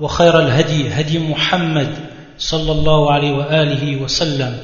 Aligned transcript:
وخير 0.00 0.38
الهدي 0.38 0.88
هدي 0.88 1.18
محمد 1.18 1.90
صلى 2.38 2.72
الله 2.72 3.12
عليه 3.12 3.32
وآله 3.32 4.02
وسلم 4.02 4.58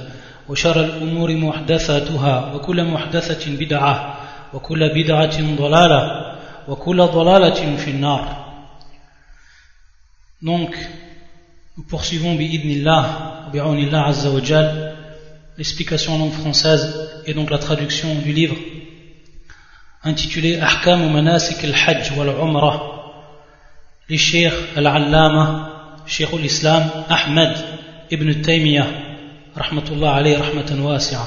وشر 0.49 0.85
الأمور 0.85 1.37
محدثاتها 1.37 2.55
وكل 2.55 2.85
محدثة 2.85 3.57
بدعة 3.57 4.17
وكل 4.55 4.89
بدعة 4.95 5.57
ضلالة 5.57 6.33
وكل 6.69 7.07
ضلالة 7.07 7.77
في 7.77 7.91
النار 7.91 8.41
Donc, 10.43 10.75
nous 11.77 11.85
poursuivons 11.85 12.35
bi'idnillah, 12.35 13.51
bi'aunillah 13.53 14.07
azza 14.07 14.31
wa 14.31 14.41
l'explication 15.59 16.15
en 16.15 16.19
langue 16.19 16.33
française 16.33 17.23
et 17.27 17.35
donc 17.35 17.51
la 17.51 17.59
traduction 17.59 18.15
du 18.15 18.33
livre 18.33 18.57
intitulé 20.03 20.59
Ahkam 20.59 21.13
manasik 21.13 21.63
al-hajj 21.63 22.17
wal-umrah 22.17 22.90
Cheikh 24.17 24.53
al-allama 24.77 26.03
Cheikh 26.07 26.33
al-Islam 26.33 27.05
Ahmed 27.09 27.57
ibn 28.11 28.33
Taymiyyah 28.43 28.87
rahmatullah 29.57 30.15
alayhi 30.15 30.37
rahmatan 30.37 30.81
wasi'a 30.81 31.27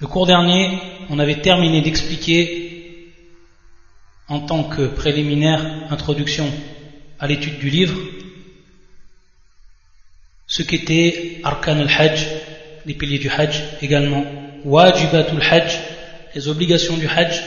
le 0.00 0.06
cours 0.06 0.26
dernier 0.26 0.78
on 1.08 1.18
avait 1.18 1.40
terminé 1.40 1.80
d'expliquer 1.80 3.12
en 4.28 4.40
tant 4.40 4.64
que 4.64 4.86
préliminaire 4.86 5.64
introduction 5.90 6.46
à 7.18 7.26
l'étude 7.26 7.58
du 7.58 7.70
livre 7.70 7.96
ce 10.50 10.64
qu'était 10.64 11.40
Arkan 11.44 11.78
al-Hajj, 11.78 12.26
les 12.84 12.94
piliers 12.94 13.20
du 13.20 13.30
Hajj, 13.30 13.62
également 13.82 14.24
Wajibatul 14.64 15.40
Hajj, 15.40 15.78
les 16.34 16.48
obligations 16.48 16.96
du 16.96 17.06
Hajj, 17.06 17.40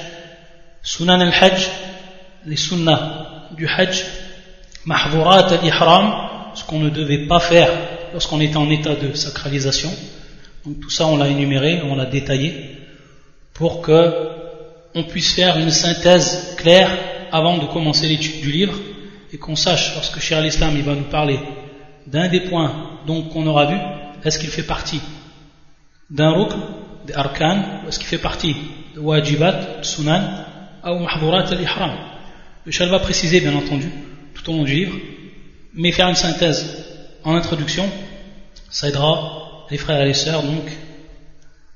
Sunan 0.84 1.20
al-Hajj, 1.20 1.68
les 2.45 2.56
sunnah 2.56 3.50
du 3.58 3.68
Hajj, 3.68 4.06
Mahdurat 4.86 5.48
al-Ihram, 5.50 6.14
ce 6.56 6.64
qu'on 6.66 6.80
ne 6.80 6.89
devait 6.89 7.26
pas 7.28 7.39
faire 7.39 7.70
lorsqu'on 8.12 8.42
était 8.42 8.58
en 8.58 8.70
état 8.70 8.95
de 8.95 9.14
sacralisation. 9.14 9.92
Donc 10.66 10.80
tout 10.81 10.90
ça 10.90 11.08
on 11.08 11.17
l'a 11.17 11.28
énuméré, 11.28 11.81
on 11.84 11.95
l'a 11.95 12.06
détaillé, 12.06 12.78
pour 13.53 13.81
que 13.81 14.30
on 14.95 15.03
puisse 15.03 15.34
faire 15.34 15.58
une 15.58 15.72
synthèse 15.72 16.56
claire 16.58 16.90
avant 17.31 17.58
de 17.58 17.66
commencer 17.66 18.08
l'étude 18.08 18.42
du 18.42 18.52
livre 18.52 18.78
et 19.31 19.38
qu'on 19.38 19.56
sache, 19.56 19.95
lorsque 19.95 20.20
Cher 20.20 20.42
l'Islam 20.42 20.73
il 20.75 20.84
va 20.84 20.94
nous 20.94 21.09
parler 21.09 21.40
d'un 22.06 22.28
des 22.28 22.42
points 22.42 23.00
donc 23.08 23.30
qu'on 23.30 23.47
aura 23.47 23.66
vu, 23.66 23.78
est-ce 24.23 24.38
qu'il 24.38 24.50
fait 24.50 24.64
partie 24.64 25.02
d'un 26.09 26.31
rukn, 26.31 26.59
des 27.08 27.14
arkan, 27.14 27.81
ou 27.84 27.90
est-ce 27.90 27.97
qu'il 27.97 28.08
fait 28.08 28.18
partie 28.20 28.56
de 28.95 29.00
wajibat, 29.00 29.81
sunan, 29.81 30.45
ou 30.86 31.00
mahdurat 31.00 31.47
al-ihram. 31.50 31.92
Le 32.66 32.72
chal 32.72 32.90
va 32.90 33.00
préciser 33.00 33.42
bien 33.42 33.56
entendu 33.56 33.90
tout 34.44 34.52
au 34.52 34.58
long 34.58 34.63
du 34.63 34.73
livre, 34.73 34.95
mais 35.73 35.91
faire 35.91 36.09
une 36.09 36.16
synthèse 36.16 36.86
en 37.23 37.36
introduction, 37.36 37.89
ça 38.69 38.89
aidera 38.89 39.66
les 39.72 39.77
frères 39.77 40.02
et 40.02 40.05
les 40.05 40.13
sœurs 40.13 40.44
donc 40.44 40.66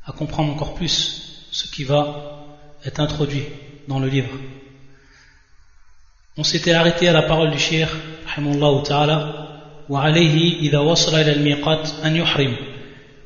à 0.05 0.11
comprendre 0.11 0.51
encore 0.53 0.75
plus 0.75 1.49
ce 1.51 1.67
qui 1.67 1.83
va 1.83 2.45
être 2.85 2.99
introduit 2.99 3.43
dans 3.87 3.99
le 3.99 4.07
livre. 4.07 4.29
On 6.37 6.43
s'était 6.43 6.73
arrêté 6.73 7.07
à 7.07 7.13
la 7.13 7.23
parole 7.23 7.51
du 7.51 7.57
rahimahullah 8.25 8.83
ta'ala, 8.83 9.43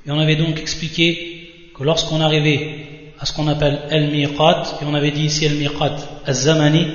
et 0.05 0.11
on 0.11 0.19
avait 0.19 0.35
donc 0.35 0.59
expliqué 0.59 1.71
que 1.75 1.83
lorsqu'on 1.83 2.21
arrivait 2.21 3.13
à 3.19 3.25
ce 3.25 3.33
qu'on 3.33 3.47
appelle 3.47 3.81
al-miqat, 3.89 4.77
et 4.81 4.85
on 4.85 4.93
avait 4.93 5.11
dit 5.11 5.25
ici 5.25 5.47
al-miqat 5.47 5.95
al-zamani, 6.25 6.85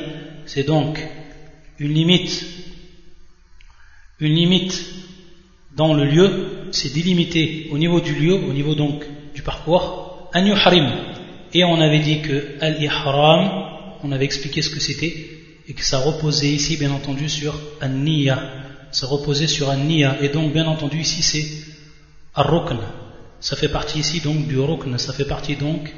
c'est 0.46 0.62
donc 0.62 1.00
une 1.78 1.92
limite, 1.92 2.46
une 4.20 4.34
limite 4.34 4.84
dans 5.76 5.94
le 5.94 6.04
lieu, 6.04 6.68
c'est 6.72 6.92
délimité 6.92 7.68
au 7.70 7.78
niveau 7.78 8.00
du 8.00 8.14
lieu, 8.14 8.34
au 8.34 8.52
niveau 8.52 8.74
donc 8.74 9.04
du 9.34 9.42
parcours, 9.42 10.30
an 10.34 10.44
yuhrim. 10.44 10.90
Et 11.52 11.64
on 11.64 11.80
avait 11.80 12.00
dit 12.00 12.20
que 12.20 12.56
al-ihram, 12.60 13.98
on 14.02 14.12
avait 14.12 14.24
expliqué 14.24 14.62
ce 14.62 14.70
que 14.70 14.80
c'était, 14.80 15.14
et 15.68 15.74
que 15.74 15.84
ça 15.84 15.98
reposait 15.98 16.48
ici 16.48 16.76
bien 16.76 16.92
entendu 16.92 17.28
sur 17.28 17.58
an-niyya 17.80 18.66
se 18.96 19.04
reposer 19.04 19.46
sur 19.46 19.70
un 19.70 19.76
niya. 19.76 20.16
Et 20.22 20.28
donc, 20.28 20.52
bien 20.52 20.66
entendu, 20.66 21.00
ici, 21.00 21.22
c'est 21.22 21.46
ar-rukn. 22.34 22.78
Ça 23.40 23.56
fait 23.56 23.68
partie 23.68 23.98
ici 23.98 24.20
donc 24.20 24.48
du 24.48 24.58
rukn, 24.58 24.96
ça 24.98 25.12
fait 25.12 25.26
partie 25.26 25.56
donc 25.56 25.92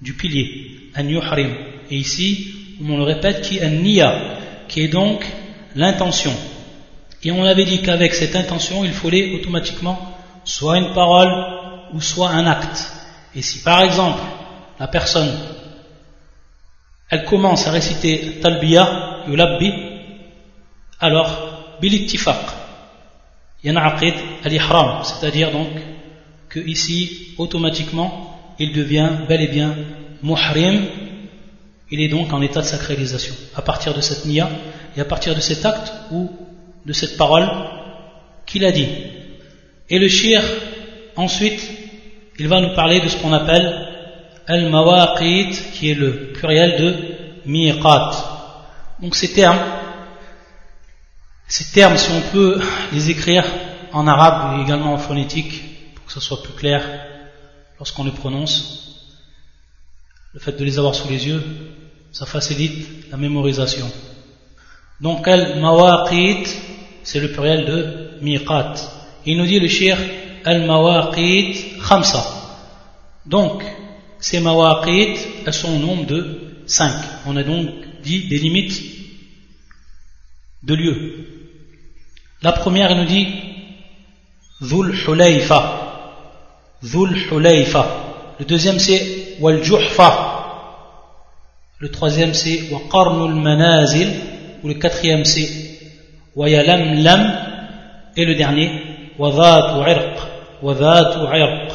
du 0.00 0.14
pilier, 0.14 0.90
an 0.96 1.06
yuhrim. 1.06 1.54
Et 1.90 1.96
ici, 1.96 2.54
on 2.82 2.96
le 2.96 3.04
répète, 3.04 3.42
qui 3.42 3.58
est 3.58 3.70
niya, 3.70 4.33
qui 4.74 4.80
est 4.80 4.88
donc 4.88 5.24
l'intention. 5.76 6.32
Et 7.22 7.30
on 7.30 7.44
avait 7.44 7.64
dit 7.64 7.80
qu'avec 7.80 8.12
cette 8.12 8.34
intention, 8.34 8.84
il 8.84 8.90
fallait 8.90 9.32
automatiquement 9.36 9.96
soit 10.42 10.78
une 10.78 10.92
parole 10.92 11.30
ou 11.92 12.00
soit 12.00 12.30
un 12.30 12.44
acte. 12.44 12.90
Et 13.36 13.40
si 13.40 13.60
par 13.60 13.82
exemple, 13.82 14.20
la 14.80 14.88
personne, 14.88 15.32
elle 17.08 17.24
commence 17.24 17.68
à 17.68 17.70
réciter 17.70 18.40
talbiya, 18.42 19.22
yulabbi, 19.28 19.72
alors 20.98 21.76
bilittifaq 21.80 22.44
yanaqid 23.62 24.14
al-ihram 24.44 25.04
c'est-à-dire 25.04 25.52
donc 25.52 25.68
que 26.48 26.58
ici 26.58 27.34
automatiquement 27.38 28.54
il 28.58 28.72
devient 28.72 29.10
bel 29.28 29.40
et 29.40 29.48
bien 29.48 29.76
muhrim 30.22 30.86
il 31.90 32.00
est 32.00 32.08
donc 32.08 32.32
en 32.32 32.42
état 32.42 32.60
de 32.60 32.66
sacralisation. 32.66 33.34
À 33.54 33.62
partir 33.62 33.94
de 33.94 34.00
cette 34.00 34.24
niya 34.24 34.48
et 34.96 35.00
à 35.00 35.04
partir 35.04 35.34
de 35.34 35.40
cet 35.40 35.64
acte 35.64 35.92
ou 36.10 36.30
de 36.84 36.92
cette 36.92 37.16
parole 37.16 37.48
qu'il 38.46 38.64
a 38.64 38.72
dit. 38.72 38.88
Et 39.90 39.98
le 39.98 40.08
shir 40.08 40.42
ensuite 41.16 41.62
il 42.38 42.48
va 42.48 42.60
nous 42.60 42.74
parler 42.74 43.00
de 43.00 43.08
ce 43.08 43.16
qu'on 43.18 43.32
appelle 43.32 43.88
al-mawaqit 44.46 45.50
qui 45.72 45.90
est 45.90 45.94
le 45.94 46.32
pluriel 46.32 46.80
de 46.80 46.94
miqat. 47.46 48.10
Donc 49.00 49.14
ces 49.14 49.32
termes 49.32 49.60
ces 51.46 51.72
termes, 51.72 51.96
si 51.96 52.10
on 52.10 52.32
peut 52.32 52.60
les 52.92 53.10
écrire 53.10 53.44
en 53.92 54.06
arabe 54.06 54.58
et 54.58 54.62
également 54.62 54.94
en 54.94 54.98
phonétique, 54.98 55.94
pour 55.94 56.06
que 56.06 56.12
ce 56.12 56.20
soit 56.20 56.42
plus 56.42 56.54
clair 56.54 56.82
lorsqu'on 57.78 58.04
les 58.04 58.10
prononce, 58.10 58.93
le 60.34 60.40
fait 60.40 60.58
de 60.58 60.64
les 60.64 60.78
avoir 60.78 60.94
sous 60.94 61.08
les 61.08 61.26
yeux, 61.28 61.42
ça 62.10 62.26
facilite 62.26 63.10
la 63.10 63.16
mémorisation. 63.16 63.88
Donc, 65.00 65.26
al-mawaqit, 65.28 66.44
c'est 67.04 67.20
le 67.20 67.30
pluriel 67.30 67.64
de 67.64 68.18
miqat. 68.20 68.74
Il 69.26 69.38
nous 69.38 69.46
dit 69.46 69.60
le 69.60 69.68
shir 69.68 69.96
al-mawaqit 70.44 71.78
khamsa. 71.88 72.24
Donc, 73.26 73.62
ces 74.18 74.40
mawaqit, 74.40 75.16
elles 75.46 75.54
sont 75.54 75.72
au 75.72 75.78
nombre 75.78 76.06
de 76.06 76.40
5. 76.66 76.92
On 77.26 77.36
a 77.36 77.44
donc 77.44 77.68
dit 78.02 78.26
des 78.26 78.38
limites 78.38 78.82
de 80.64 80.74
lieux. 80.74 81.28
La 82.42 82.52
première, 82.52 82.96
nous 82.96 83.04
dit 83.04 83.28
Dhul 84.60 84.94
Hulayfa. 85.06 85.80
Dhul 86.82 87.16
Hulayfa. 87.30 88.34
Le 88.40 88.44
deuxième, 88.44 88.80
c'est 88.80 89.23
Juhfa. 89.62 90.10
Le 91.78 91.90
troisième, 91.90 92.34
c'est 92.34 92.70
Waqarnul 92.70 93.34
Manazil. 93.34 94.08
Ou 94.62 94.68
le 94.68 94.74
quatrième, 94.74 95.24
c'est 95.24 95.48
Lam. 96.36 97.32
Et 98.16 98.24
le 98.24 98.34
dernier, 98.34 98.70
Wadhatu 99.18 99.90
Irq. 99.90 100.18
Wadhatu 100.62 101.18
Irq. 101.18 101.72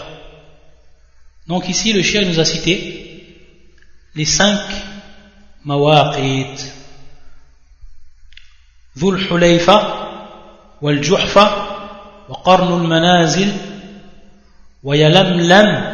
Donc 1.48 1.68
ici, 1.70 1.94
le 1.94 2.02
chien 2.02 2.24
nous 2.26 2.40
a 2.40 2.46
cité 2.46 3.26
les 4.16 4.26
cinq 4.26 4.62
mawaqit. 5.66 6.56
Dhul 8.96 9.20
Hulayfa. 9.30 10.00
والجحفة 10.82 11.52
وقرن 12.30 12.82
المنازل 12.82 13.52
ويلملم 14.84 15.89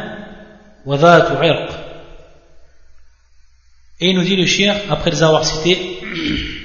وذات 0.86 1.30
عرق. 1.30 1.68
Et 3.98 4.12
nous 4.12 4.22
dit 4.22 4.36
le 4.36 4.46
chien, 4.46 4.74
après 4.90 5.10
les 5.10 5.22
avoir 5.22 5.44
cités, 5.44 5.98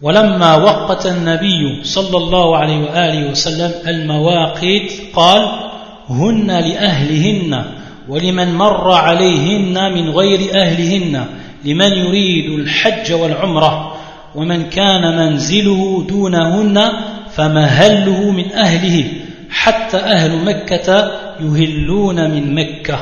ولما 0.00 0.54
وقت 0.54 1.06
النبي 1.06 1.84
صلى 1.84 2.16
الله 2.16 2.56
عليه 2.56 2.78
وآله 2.78 3.30
وسلم 3.30 3.72
المواقيت 3.86 4.92
قال 5.14 5.70
هن 6.08 6.46
لأهلهن 6.46 7.64
ولمن 8.08 8.54
مر 8.54 8.92
عليهن 8.92 9.92
من 9.92 10.10
غير 10.10 10.54
أهلهن 10.54 11.26
لمن 11.64 11.92
يريد 11.92 12.50
الحج 12.50 13.12
والعمرة 13.12 13.96
ومن 14.34 14.70
كان 14.70 15.16
منزله 15.16 16.06
دونهن 16.08 16.92
فمهله 17.30 18.30
من 18.30 18.52
أهله 18.52 19.04
حتى 19.50 19.96
أهل 19.96 20.44
مكة 20.44 21.10
yuhilluna 21.40 22.28
min 22.28 22.52
Mekka. 22.52 23.00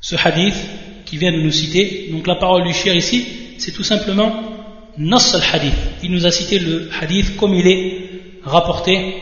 Ce 0.00 0.16
hadith 0.16 0.56
qui 1.04 1.16
vient 1.16 1.32
de 1.32 1.40
nous 1.40 1.50
citer, 1.50 2.08
donc 2.12 2.26
la 2.26 2.36
parole 2.36 2.64
du 2.64 2.72
shir 2.72 2.94
ici, 2.94 3.26
c'est 3.58 3.72
tout 3.72 3.84
simplement 3.84 4.32
nas 4.96 5.34
al 5.34 5.42
hadith. 5.52 5.74
Il 6.02 6.10
nous 6.12 6.26
a 6.26 6.30
cité 6.30 6.58
le 6.58 6.88
hadith 7.00 7.36
comme 7.36 7.54
il 7.54 7.66
est 7.66 8.10
rapporté 8.44 9.14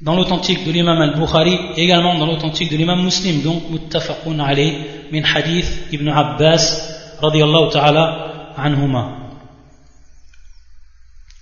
dans 0.00 0.16
l'authentique 0.16 0.64
de 0.64 0.72
l'imam 0.72 1.00
al-Bukhari 1.00 1.56
et 1.76 1.84
également 1.84 2.18
dans 2.18 2.26
l'authentique 2.26 2.70
de 2.70 2.76
l'imam 2.76 3.02
muslim, 3.02 3.42
donc 3.42 3.70
muttafaqun 3.70 4.38
alayh 4.40 4.76
min 5.12 5.22
hadith 5.22 5.86
ibn 5.92 6.08
Abbas 6.08 7.18
radiyallahu 7.20 7.70
ta'ala 7.70 8.52
anhuma. 8.56 9.18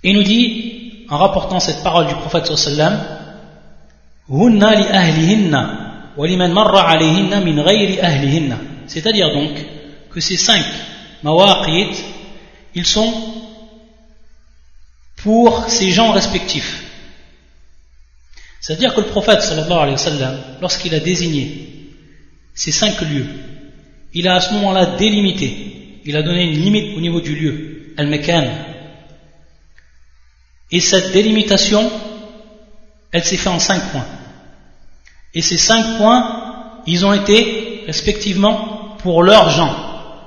Il 0.03 0.15
nous 0.15 0.23
dit, 0.23 1.03
en 1.09 1.17
rapportant 1.17 1.59
cette 1.59 1.83
parole 1.83 2.07
du 2.07 2.15
prophète 2.15 2.45
sallallahu 2.45 3.20
c'est-à-dire 8.87 9.33
donc 9.33 9.51
que 10.09 10.21
ces 10.21 10.37
cinq 10.37 10.63
mawaqit, 11.21 12.01
ils 12.73 12.85
sont 12.85 13.13
pour 15.17 15.65
ces 15.67 15.91
gens 15.91 16.13
respectifs. 16.13 16.81
C'est-à-dire 18.61 18.95
que 18.95 19.01
le 19.01 19.07
prophète 19.07 19.41
lorsqu'il 20.61 20.95
a 20.95 21.01
désigné 21.01 21.89
ces 22.53 22.71
cinq 22.71 23.01
lieux, 23.01 23.27
il 24.13 24.29
a 24.29 24.35
à 24.35 24.39
ce 24.39 24.53
moment-là 24.53 24.97
délimité, 24.97 25.99
il 26.05 26.15
a 26.15 26.21
donné 26.21 26.43
une 26.43 26.57
limite 26.61 26.95
au 26.95 27.01
niveau 27.01 27.19
du 27.19 27.35
lieu, 27.35 27.93
al-makan. 27.97 28.47
Et 30.71 30.79
cette 30.79 31.11
délimitation, 31.11 31.91
elle 33.11 33.25
s'est 33.25 33.35
faite 33.35 33.47
en 33.47 33.59
cinq 33.59 33.91
points. 33.91 34.07
Et 35.33 35.41
ces 35.41 35.57
cinq 35.57 35.97
points, 35.97 36.81
ils 36.87 37.05
ont 37.05 37.13
été 37.13 37.83
respectivement 37.87 38.97
pour 38.99 39.23
leurs 39.23 39.49
gens, 39.49 39.75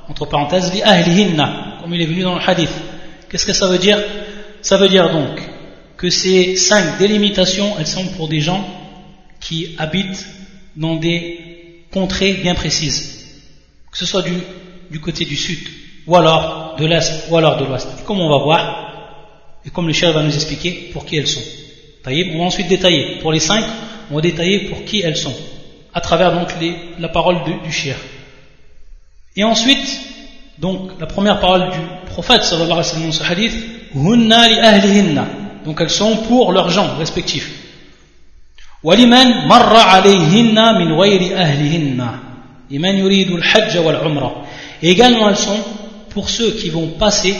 entre 0.08 0.26
parenthèses, 0.26 0.72
li 0.72 0.82
ahlihinna, 0.82 1.78
comme 1.80 1.94
il 1.94 2.02
est 2.02 2.06
venu 2.06 2.22
dans 2.22 2.34
le 2.34 2.40
hadith. 2.40 2.70
Qu'est-ce 3.28 3.46
que 3.46 3.52
ça 3.52 3.68
veut 3.68 3.78
dire? 3.78 3.98
Ça 4.62 4.76
veut 4.76 4.88
dire 4.88 5.10
donc 5.10 5.40
que 5.96 6.10
ces 6.10 6.56
cinq 6.56 6.98
délimitations, 6.98 7.74
elles 7.78 7.86
sont 7.86 8.06
pour 8.16 8.28
des 8.28 8.40
gens 8.40 8.66
qui 9.40 9.74
habitent 9.78 10.26
dans 10.76 10.96
des 10.96 11.86
contrées 11.92 12.34
bien 12.34 12.54
précises, 12.54 13.42
que 13.90 13.98
ce 13.98 14.06
soit 14.06 14.22
du, 14.90 15.00
côté 15.00 15.24
du 15.24 15.36
sud, 15.36 15.68
ou 16.06 16.16
alors 16.16 16.76
de 16.78 16.86
l'est, 16.86 17.30
ou 17.30 17.36
alors 17.36 17.58
de 17.58 17.64
l'ouest. 17.64 17.88
Comme 18.06 18.20
on 18.20 18.30
va 18.30 18.42
voir, 18.42 18.84
et 19.64 19.70
comme 19.70 19.86
le 19.86 19.92
chef 19.92 20.14
va 20.14 20.22
nous 20.22 20.34
expliquer 20.34 20.90
pour 20.92 21.06
qui 21.06 21.16
elles 21.16 21.28
sont. 21.28 21.42
On 22.06 22.38
va 22.38 22.44
ensuite 22.44 22.68
détailler. 22.68 23.18
Pour 23.22 23.32
les 23.32 23.40
cinq, 23.40 23.64
on 24.11 24.15
va 24.15 24.21
détailler 24.21 24.69
pour 24.69 24.85
qui 24.85 25.01
elles 25.01 25.17
sont, 25.17 25.35
à 25.93 26.01
travers 26.01 26.33
donc 26.33 26.49
les, 26.59 26.75
la 26.99 27.09
parole 27.09 27.43
du, 27.43 27.53
du 27.63 27.71
shir. 27.71 27.95
Et 29.35 29.43
ensuite, 29.43 29.99
donc 30.57 30.91
la 30.99 31.05
première 31.05 31.39
parole 31.39 31.69
du 31.71 31.79
prophète 32.07 32.43
sallallahu 32.43 32.71
alayhi 32.71 32.77
wa 32.79 32.83
sallam 32.83 33.05
dans 33.07 33.11
ce 33.11 33.23
hadith, 33.23 33.53
hunna 33.95 34.47
li 34.47 34.59
ahlihinna 34.59 35.25
donc 35.65 35.81
elles 35.81 35.89
sont 35.89 36.17
pour 36.27 36.51
leurs 36.51 36.69
gens 36.69 36.95
respectifs. 36.97 37.49
وَلِمَنْ 38.83 39.45
مَرَّ 39.47 39.75
عَلَيْهِنَّ 39.75 40.55
مِنْ 40.79 40.93
غَيْرِ 40.93 41.35
أَهْلِهِنَّ 41.35 42.19
لِمَنْ 42.71 42.95
يُرِيدُ 42.95 43.31
الْحَجَّ 43.31 43.77
وَالْعُمْرَةِ 43.77 44.45
Et 44.81 44.89
également 44.89 45.29
elles 45.29 45.37
sont 45.37 45.59
pour 46.09 46.29
ceux 46.29 46.51
qui 46.51 46.69
vont 46.69 46.87
passer 46.91 47.35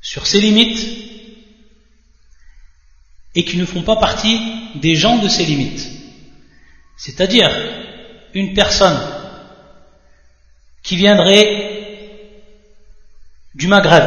sur 0.00 0.26
ces 0.26 0.40
limites 0.40 0.80
et 3.35 3.43
qui 3.43 3.57
ne 3.57 3.65
font 3.65 3.81
pas 3.81 3.95
partie 3.95 4.39
des 4.75 4.95
gens 4.95 5.17
de 5.17 5.27
ces 5.27 5.45
limites. 5.45 5.87
C'est-à-dire 6.97 7.49
une 8.33 8.53
personne 8.53 8.99
qui 10.83 10.95
viendrait 10.95 11.73
du 13.55 13.67
Maghreb, 13.67 14.03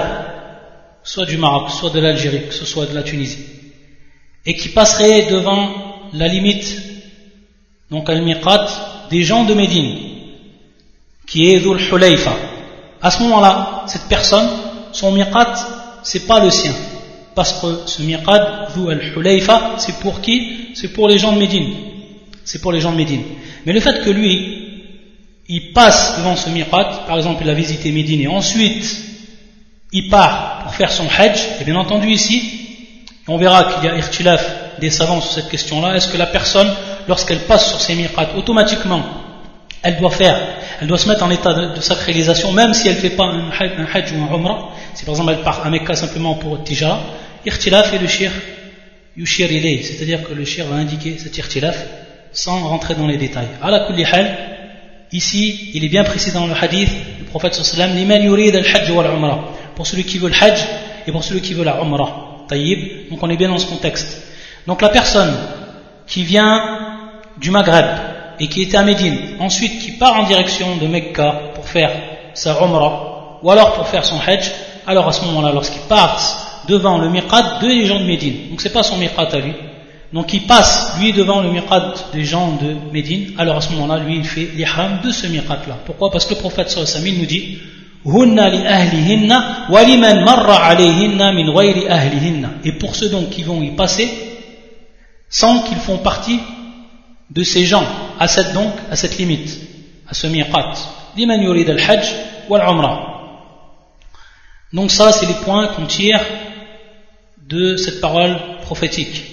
soit 1.02 1.26
du 1.26 1.37
Maroc, 1.37 1.70
soit 1.70 1.90
de 1.90 2.00
l'Algérie, 2.00 2.46
que 2.49 2.55
ce 2.55 2.67
soit 2.67 2.87
de 2.87 2.94
la 2.94 3.02
Tunisie, 3.02 3.44
et 4.44 4.56
qui 4.56 4.69
passerait 4.69 5.31
devant 5.31 6.08
la 6.12 6.29
limite, 6.29 6.76
donc 7.90 8.08
al-miqat, 8.08 9.06
des 9.11 9.22
gens 9.22 9.44
de 9.44 9.55
Médine, 9.55 9.99
qui 11.26 11.50
est 11.50 11.61
Dhul 11.61 11.81
Hulayfa. 11.81 12.37
À 13.00 13.11
ce 13.11 13.22
moment-là, 13.22 13.84
cette 13.87 14.08
personne, 14.08 14.49
son 14.93 15.12
miqat, 15.12 15.55
c'est 16.02 16.26
pas 16.26 16.40
le 16.40 16.50
sien. 16.50 16.75
Parce 17.36 17.60
que 17.60 17.82
ce 17.84 18.00
miqat, 18.00 18.68
Dhul 18.74 19.12
Hulayfa, 19.14 19.74
c'est 19.76 20.00
pour 20.00 20.22
qui? 20.22 20.70
C'est 20.74 20.94
pour 20.94 21.06
les 21.06 21.18
gens 21.18 21.32
de 21.32 21.38
Médine. 21.38 21.68
C'est 22.44 22.62
pour 22.62 22.72
les 22.72 22.80
gens 22.80 22.92
de 22.92 22.96
Médine. 22.96 23.22
Mais 23.66 23.74
le 23.74 23.80
fait 23.80 24.02
que 24.02 24.08
lui, 24.08 24.94
il 25.46 25.72
passe 25.74 26.16
devant 26.16 26.34
ce 26.34 26.48
miqat, 26.48 27.04
par 27.06 27.18
exemple, 27.18 27.42
il 27.44 27.50
a 27.50 27.52
visité 27.52 27.92
Médine 27.92 28.22
et 28.22 28.26
ensuite, 28.26 29.02
il 29.92 30.08
part 30.08 30.60
pour 30.62 30.74
faire 30.74 30.90
son 30.90 31.04
hajj, 31.06 31.38
et 31.60 31.64
bien 31.64 31.76
entendu 31.76 32.08
ici, 32.08 32.42
on 33.28 33.36
verra 33.36 33.64
qu'il 33.64 33.84
y 33.84 33.88
a 33.88 33.96
irtilaf 33.96 34.78
des 34.78 34.88
savants 34.88 35.20
sur 35.20 35.32
cette 35.32 35.50
question-là, 35.50 35.94
est-ce 35.94 36.08
que 36.08 36.16
la 36.16 36.26
personne, 36.26 36.72
lorsqu'elle 37.06 37.40
passe 37.40 37.68
sur 37.68 37.80
ses 37.82 37.96
miqat, 37.96 38.30
automatiquement, 38.34 39.02
elle 39.82 39.98
doit 39.98 40.10
faire, 40.10 40.40
elle 40.80 40.86
doit 40.86 40.96
se 40.96 41.06
mettre 41.06 41.22
en 41.22 41.30
état 41.30 41.52
de, 41.52 41.80
sacralisation, 41.82 42.52
même 42.52 42.72
si 42.72 42.88
elle 42.88 42.94
ne 42.94 43.00
fait 43.00 43.10
pas 43.10 43.24
un 43.24 43.50
hajj, 43.50 44.12
ou 44.12 44.22
un 44.22 44.34
umrah, 44.34 44.70
si 44.94 45.04
par 45.04 45.12
exemple 45.12 45.32
elle 45.36 45.44
part 45.44 45.66
à 45.66 45.68
Mecca 45.68 45.94
simplement 45.94 46.34
pour 46.36 46.64
tijara, 46.64 47.00
irtilaf 47.46 47.94
et 47.94 47.98
le 47.98 48.08
shir, 48.08 48.32
yushir 49.16 49.50
ilay, 49.50 49.82
c'est-à-dire 49.82 50.22
que 50.28 50.34
le 50.34 50.44
shir 50.44 50.66
va 50.66 50.76
indiquer 50.76 51.16
cet 51.19 51.38
irtilaf 51.38 51.76
sans 52.32 52.69
rentrer 52.69 52.94
dans 52.94 53.06
les 53.06 53.16
détails. 53.16 53.48
À 53.62 53.70
la 53.70 53.87
kulli 53.87 54.04
hal, 54.04 54.37
ici, 55.12 55.70
il 55.75 55.84
est 55.84 55.88
bien 55.88 56.04
précis 56.04 56.32
dans 56.32 56.46
le 56.46 56.52
hadith 56.52 56.90
du 57.19 57.25
prophète 57.25 57.54
sallam, 57.54 57.96
yurid 57.96 58.54
al-hajj 58.56 58.90
wal 58.90 59.06
umrah 59.06 59.52
pour 59.75 59.87
celui 59.87 60.04
qui 60.04 60.19
veut 60.19 60.28
le 60.28 60.34
hajj 60.34 60.60
et 61.06 61.12
pour 61.12 61.22
celui 61.22 61.40
qui 61.40 61.54
veut 61.54 61.64
la 61.64 61.81
umrah. 61.81 62.44
Taïb, 62.48 63.10
donc 63.10 63.22
on 63.22 63.31
est 63.31 63.37
bien 63.37 63.48
dans 63.48 63.58
ce 63.58 63.66
contexte. 63.66 64.22
Donc 64.67 64.82
la 64.82 64.88
personne 64.88 65.34
qui 66.06 66.22
vient 66.24 66.79
du 67.38 67.50
Maghreb 67.50 67.86
et 68.38 68.48
qui 68.48 68.62
était 68.62 68.76
à 68.76 68.82
Médine, 68.82 69.19
ensuite 69.38 69.81
qui 69.81 69.93
part 69.93 70.20
en 70.20 70.24
direction 70.24 70.76
de 70.76 70.86
Mecca 70.86 71.53
pour 71.55 71.69
faire 71.69 71.93
sa 72.34 72.62
umrah 72.62 73.38
ou 73.43 73.50
alors 73.50 73.74
pour 73.74 73.86
faire 73.88 74.05
son 74.05 74.19
hajj, 74.19 74.50
alors 74.86 75.08
à 75.08 75.12
ce 75.12 75.24
moment-là, 75.24 75.53
lorsqu'il 75.53 75.82
passe 75.82 76.45
devant 76.69 76.99
le 76.99 77.08
miqat 77.08 77.58
de 77.63 77.69
les 77.69 77.87
gens 77.87 78.01
de 78.01 78.05
Médine, 78.05 78.51
donc 78.51 78.61
c'est 78.61 78.73
pas 78.73 78.82
son 78.82 78.96
miqat 78.96 79.29
à 79.32 79.39
lui, 79.39 79.53
donc 80.13 80.32
il 80.32 80.43
passe 80.43 80.96
lui 81.01 81.13
devant 81.13 81.41
le 81.41 81.51
miqat 81.51 81.94
des 82.13 82.25
gens 82.25 82.58
de 82.61 82.77
Médine, 82.93 83.32
alors 83.39 83.56
à 83.56 83.61
ce 83.61 83.73
moment-là, 83.73 83.99
lui 84.03 84.17
il 84.17 84.25
fait 84.25 84.51
l'ihram 84.55 85.01
de 85.05 85.11
ce 85.11 85.27
miqat 85.27 85.61
là. 85.69 85.79
Pourquoi? 85.85 86.11
Parce 86.11 86.27
que 86.27 86.35
le 86.35 86.41
prophète 86.41 86.70
sallallahu 86.70 87.19
nous 87.19 87.27
dit 87.27 87.58
et 92.65 92.73
pour 92.73 92.94
ceux 92.94 93.08
donc 93.08 93.31
qui 93.31 93.43
vont 93.43 93.63
y 93.63 93.73
passer 93.73 94.08
sans 95.29 95.63
qu'ils 95.63 95.79
font 95.79 95.99
partie 95.99 96.39
de 97.29 97.43
ces 97.43 97.65
gens 97.65 97.85
à 98.20 98.29
cette 98.29 98.53
donc 98.53 98.73
à 98.93 98.94
cette 98.94 99.19
limite 99.19 99.58
à 100.08 100.15
ce 100.15 100.29
miqat. 100.29 100.73
Donc 104.73 104.91
ça 104.93 105.11
c'est 105.11 105.27
les 105.27 105.35
points 105.44 105.67
qu'on 105.69 105.87
tire 105.87 106.20
de 107.47 107.75
cette 107.78 108.01
parole 108.01 108.37
prophétique 108.61 109.23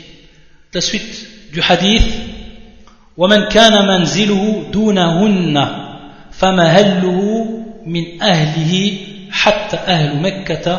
la 0.74 0.80
suite 0.80 1.28
du 1.52 1.60
hadith 1.60 2.04
ومن 3.18 3.48
كان 3.48 3.86
منزله 3.86 4.70
دونهن 4.72 5.56
فمهله 6.32 7.58
min 7.88 8.20
ahlihi 8.20 9.28
hatta 9.30 9.78
ahlu 9.86 10.20
Mekkata 10.20 10.74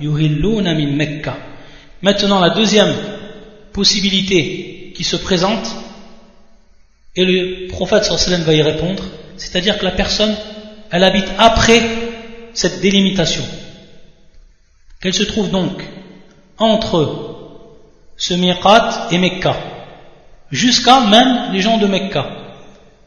yuhilluna 0.00 0.74
min 0.74 0.96
Mekka. 0.96 1.34
Maintenant, 2.02 2.40
la 2.40 2.50
deuxième 2.50 2.94
possibilité 3.72 4.92
qui 4.94 5.04
se 5.04 5.16
présente, 5.16 5.66
et 7.14 7.24
le 7.24 7.68
prophète 7.68 8.04
sallam 8.04 8.42
va 8.42 8.54
y 8.54 8.62
répondre, 8.62 9.04
c'est-à-dire 9.36 9.78
que 9.78 9.84
la 9.84 9.92
personne, 9.92 10.34
elle 10.90 11.04
habite 11.04 11.28
après 11.38 11.82
cette 12.54 12.80
délimitation. 12.80 13.44
Qu'elle 15.00 15.14
se 15.14 15.24
trouve 15.24 15.50
donc 15.50 15.82
entre 16.59 17.15
ce 18.17 18.33
miqat 18.33 19.07
et 19.11 19.17
Mekka, 19.17 19.55
jusqu'à 20.51 21.01
même 21.01 21.51
les 21.53 21.61
gens 21.61 21.77
de 21.77 21.87
Mekka. 21.87 22.25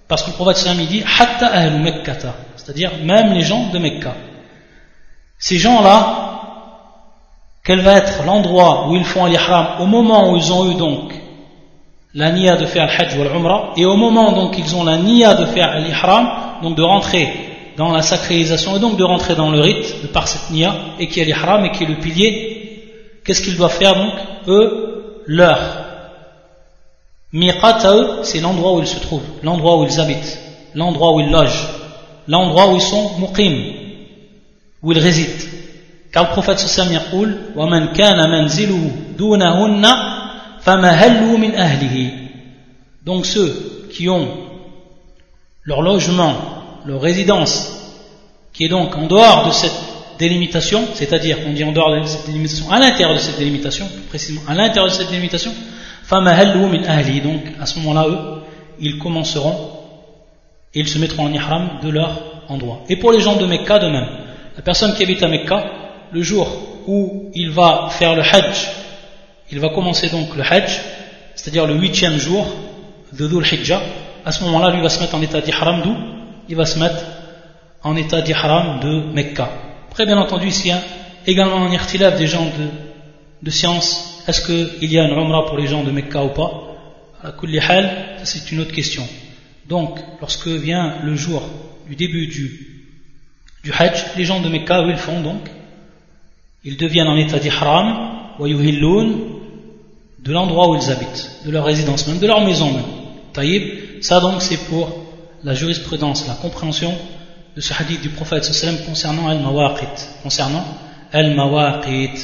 Parce 0.08 0.22
que 0.22 0.30
le 0.30 0.36
prophète 0.36 0.56
sallam 0.56 0.84
dit 0.86 1.04
Hatta 1.18 1.46
ahlu 1.46 1.78
Mekkata 1.78 2.34
c'est-à-dire 2.70 2.92
même 3.02 3.32
les 3.32 3.42
gens 3.42 3.66
de 3.72 3.78
Mecca. 3.78 4.14
Ces 5.38 5.58
gens-là, 5.58 6.40
quel 7.64 7.80
va 7.80 7.94
être 7.94 8.24
l'endroit 8.24 8.88
où 8.88 8.96
ils 8.96 9.04
font 9.04 9.26
l'ihram 9.26 9.80
au 9.80 9.86
moment 9.86 10.30
où 10.30 10.36
ils 10.36 10.52
ont 10.52 10.70
eu 10.70 10.74
donc 10.74 11.12
la 12.14 12.30
niya 12.30 12.56
de 12.56 12.66
faire 12.66 12.86
le 12.86 12.92
hajj 12.92 13.16
ou 13.16 13.24
l'umrah 13.24 13.72
et 13.76 13.86
au 13.86 13.96
moment 13.96 14.32
donc 14.32 14.58
ils 14.58 14.76
ont 14.76 14.84
la 14.84 14.98
niya 14.98 15.34
de 15.34 15.46
faire 15.46 15.78
l'ihram, 15.80 16.28
donc 16.62 16.76
de 16.76 16.82
rentrer 16.82 17.28
dans 17.76 17.92
la 17.92 18.02
sacralisation 18.02 18.76
et 18.76 18.80
donc 18.80 18.96
de 18.96 19.04
rentrer 19.04 19.34
dans 19.34 19.50
le 19.50 19.60
rite 19.60 20.02
de 20.02 20.06
par 20.06 20.28
cette 20.28 20.50
niya 20.50 20.74
et 20.98 21.08
qui 21.08 21.20
est 21.20 21.24
l'ihram 21.24 21.64
et 21.64 21.70
qui 21.70 21.84
est 21.84 21.88
le 21.88 21.96
pilier, 21.96 22.59
qu'est-ce 23.23 23.41
qu'ils 23.41 23.57
doivent 23.57 23.77
faire 23.77 23.95
donc 23.95 24.13
Eux, 24.47 25.23
leur 25.25 25.59
miqat 27.33 27.67
à 27.67 27.95
eux, 27.95 28.19
c'est 28.23 28.39
l'endroit 28.39 28.73
où 28.73 28.79
ils 28.79 28.87
se 28.87 28.99
trouvent, 28.99 29.27
l'endroit 29.43 29.77
où 29.79 29.85
ils 29.85 29.99
habitent, 29.99 30.39
l'endroit 30.73 31.13
où 31.13 31.19
ils 31.19 31.31
logent, 31.31 31.67
l'endroit 32.27 32.71
où 32.71 32.75
ils 32.75 32.81
sont 32.81 33.19
muqim, 33.19 33.73
où 34.81 34.91
ils 34.91 34.99
résident. 34.99 35.45
Car 36.11 36.25
le 36.25 36.29
prophète 36.29 36.59
sallallahu 36.59 36.95
alayhi 36.95 37.05
wa 37.05 37.11
sallam 37.11 37.39
dit 37.43 37.59
وَمَنْ 37.59 37.93
كَانَ 37.93 38.29
مَنْزِلُهُ 38.29 38.91
دُونَهُنَّ 39.17 40.15
donc 43.05 43.25
ceux 43.25 43.87
qui 43.93 44.09
ont 44.09 44.27
leur 45.63 45.81
logement, 45.83 46.33
leur 46.85 47.01
résidence, 47.01 47.71
qui 48.51 48.65
est 48.65 48.69
donc 48.69 48.95
en 48.95 49.05
dehors 49.05 49.45
de 49.45 49.51
cette 49.51 49.88
délimitation, 50.20 50.84
c'est-à-dire 50.94 51.38
on 51.46 51.52
dit 51.52 51.64
en 51.64 51.72
dehors 51.72 52.00
de 52.00 52.06
cette 52.06 52.26
délimitation, 52.26 52.70
à 52.70 52.78
l'intérieur 52.78 53.14
de 53.14 53.20
cette 53.20 53.38
délimitation, 53.38 53.88
précisément 54.08 54.42
à 54.46 54.54
l'intérieur 54.54 54.86
de 54.86 54.92
cette 54.92 55.10
délimitation, 55.10 55.52
donc 56.10 57.42
à 57.60 57.66
ce 57.66 57.78
moment-là, 57.80 58.06
eux, 58.08 58.18
ils 58.78 58.98
commenceront 58.98 59.56
et 60.74 60.80
ils 60.80 60.88
se 60.88 60.98
mettront 60.98 61.24
en 61.24 61.32
ihram 61.32 61.78
de 61.82 61.88
leur 61.88 62.44
endroit. 62.48 62.82
Et 62.88 62.96
pour 62.96 63.12
les 63.12 63.20
gens 63.20 63.36
de 63.36 63.46
Mecca, 63.46 63.78
de 63.78 63.88
même. 63.88 64.08
La 64.56 64.62
personne 64.62 64.94
qui 64.94 65.02
habite 65.02 65.22
à 65.22 65.28
Mecca, 65.28 65.64
le 66.12 66.22
jour 66.22 66.48
où 66.86 67.30
il 67.34 67.50
va 67.50 67.88
faire 67.90 68.14
le 68.14 68.22
hajj 68.22 68.80
il 69.52 69.58
va 69.58 69.70
commencer 69.70 70.08
donc 70.08 70.36
le 70.36 70.42
Hajj, 70.42 70.80
c'est-à-dire 71.34 71.66
le 71.66 71.74
huitième 71.74 72.16
jour 72.16 72.46
de 73.12 73.26
Dhul 73.26 73.44
Hijjah. 73.44 73.82
À 74.24 74.30
ce 74.30 74.44
moment-là, 74.44 74.70
lui 74.70 74.80
va 74.80 74.88
se 74.88 75.00
mettre 75.00 75.14
en 75.14 75.22
état 75.22 75.40
d'ihram 75.40 75.82
d'où? 75.82 75.96
Il 76.48 76.56
va 76.56 76.66
se 76.66 76.78
mettre 76.78 77.02
en 77.82 77.96
état 77.96 78.20
d'ihram 78.20 78.80
de 78.80 79.12
Mecca. 79.12 79.48
Après, 79.90 80.06
bien 80.06 80.18
entendu, 80.18 80.46
ici, 80.46 80.68
y 80.68 80.70
a 80.70 80.80
également 81.26 81.66
un 81.66 81.72
irtilaf 81.72 82.16
des 82.16 82.28
gens 82.28 82.44
de, 82.44 82.68
de 83.42 83.50
science. 83.50 84.22
Est-ce 84.28 84.46
qu'il 84.46 84.92
y 84.92 85.00
a 85.00 85.02
une 85.02 85.18
umrah 85.18 85.46
pour 85.46 85.58
les 85.58 85.66
gens 85.66 85.82
de 85.82 85.90
Mecca 85.90 86.22
ou 86.22 86.28
pas? 86.28 86.76
À 87.24 87.32
c'est 88.22 88.52
une 88.52 88.60
autre 88.60 88.72
question. 88.72 89.06
Donc, 89.68 89.98
lorsque 90.20 90.46
vient 90.46 91.02
le 91.02 91.16
jour 91.16 91.42
du 91.88 91.96
début 91.96 92.28
du, 92.28 92.84
du 93.64 93.72
Hajj, 93.72 94.16
les 94.16 94.24
gens 94.24 94.40
de 94.40 94.48
Mecca, 94.48 94.80
eux, 94.80 94.90
ils 94.90 94.96
font 94.96 95.20
donc? 95.20 95.50
Ils 96.64 96.76
deviennent 96.76 97.08
en 97.08 97.16
état 97.16 97.40
d'ihram, 97.40 98.36
de 98.38 100.32
l'endroit 100.32 100.70
où 100.70 100.76
ils 100.76 100.90
habitent, 100.90 101.40
de 101.44 101.50
leur 101.50 101.64
résidence 101.64 102.06
même, 102.06 102.20
de 102.20 102.26
leur 102.28 102.42
maison 102.42 102.70
même. 102.70 102.84
Taïb, 103.32 104.02
ça 104.02 104.20
donc 104.20 104.40
c'est 104.40 104.68
pour 104.68 105.04
la 105.42 105.54
jurisprudence, 105.54 106.28
la 106.28 106.34
compréhension 106.34 106.94
de 107.60 107.62
ce 107.62 107.74
hadith 107.74 108.00
du 108.00 108.08
prophète 108.08 108.42
sallam 108.42 108.78
concernant 108.86 109.28
al-mawaqit. 109.28 109.96
Concernant 110.22 110.64
al-mawaqit. 111.12 112.16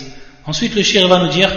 Ensuite, 0.47 0.75
le 0.75 0.83
shir 0.83 1.07
va 1.09 1.19
nous 1.19 1.29
dire 1.29 1.51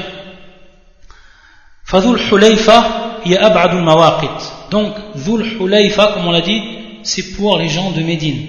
Fadul 1.86 2.20
Hulayfa 2.20 3.22
ya 3.26 3.46
ab'adul 3.46 3.82
mawaqit. 3.82 4.38
Donc, 4.70 4.94
Dhul 5.16 5.46
Hulayfa, 5.58 6.12
comme 6.14 6.28
on 6.28 6.32
l'a 6.32 6.42
dit, 6.42 6.62
c'est 7.04 7.38
pour 7.38 7.58
les 7.58 7.70
gens 7.70 7.92
de 7.92 8.02
Médine. 8.02 8.48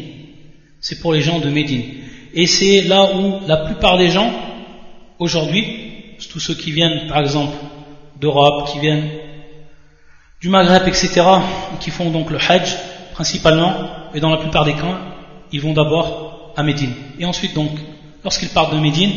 C'est 0.81 0.99
pour 0.99 1.13
les 1.13 1.21
gens 1.21 1.39
de 1.39 1.49
Médine. 1.49 1.85
Et 2.35 2.49
c'est 2.49 2.83
là 2.83 3.15
où 3.15 3.47
la 3.47 3.59
plupart 3.59 3.99
des 3.99 4.11
gens, 4.11 4.33
aujourd'hui, 5.21 6.17
tous 6.29 6.41
ceux 6.41 6.55
qui 6.55 6.73
viennent, 6.73 7.07
par 7.07 7.21
exemple, 7.21 7.57
d'Europe, 8.21 8.73
qui 8.73 8.81
viennent 8.81 9.09
du 10.41 10.49
Maghreb, 10.49 10.89
etc., 10.89 11.09
et 11.73 11.79
qui 11.79 11.93
font 11.93 12.11
donc 12.11 12.31
le 12.31 12.39
Hajj, 12.39 12.77
principalement, 13.13 13.75
et 14.13 14.19
dans 14.19 14.31
la 14.31 14.39
plupart 14.39 14.65
des 14.65 14.73
cas, 14.73 15.10
ils 15.53 15.61
vont 15.61 15.73
d'abord 15.73 16.53
à 16.57 16.63
Médine. 16.63 16.95
Et 17.19 17.25
ensuite, 17.25 17.55
donc, 17.55 17.71
lorsqu'ils 18.25 18.51
partent 18.51 18.75
de 18.75 18.79
Médine, 18.79 19.13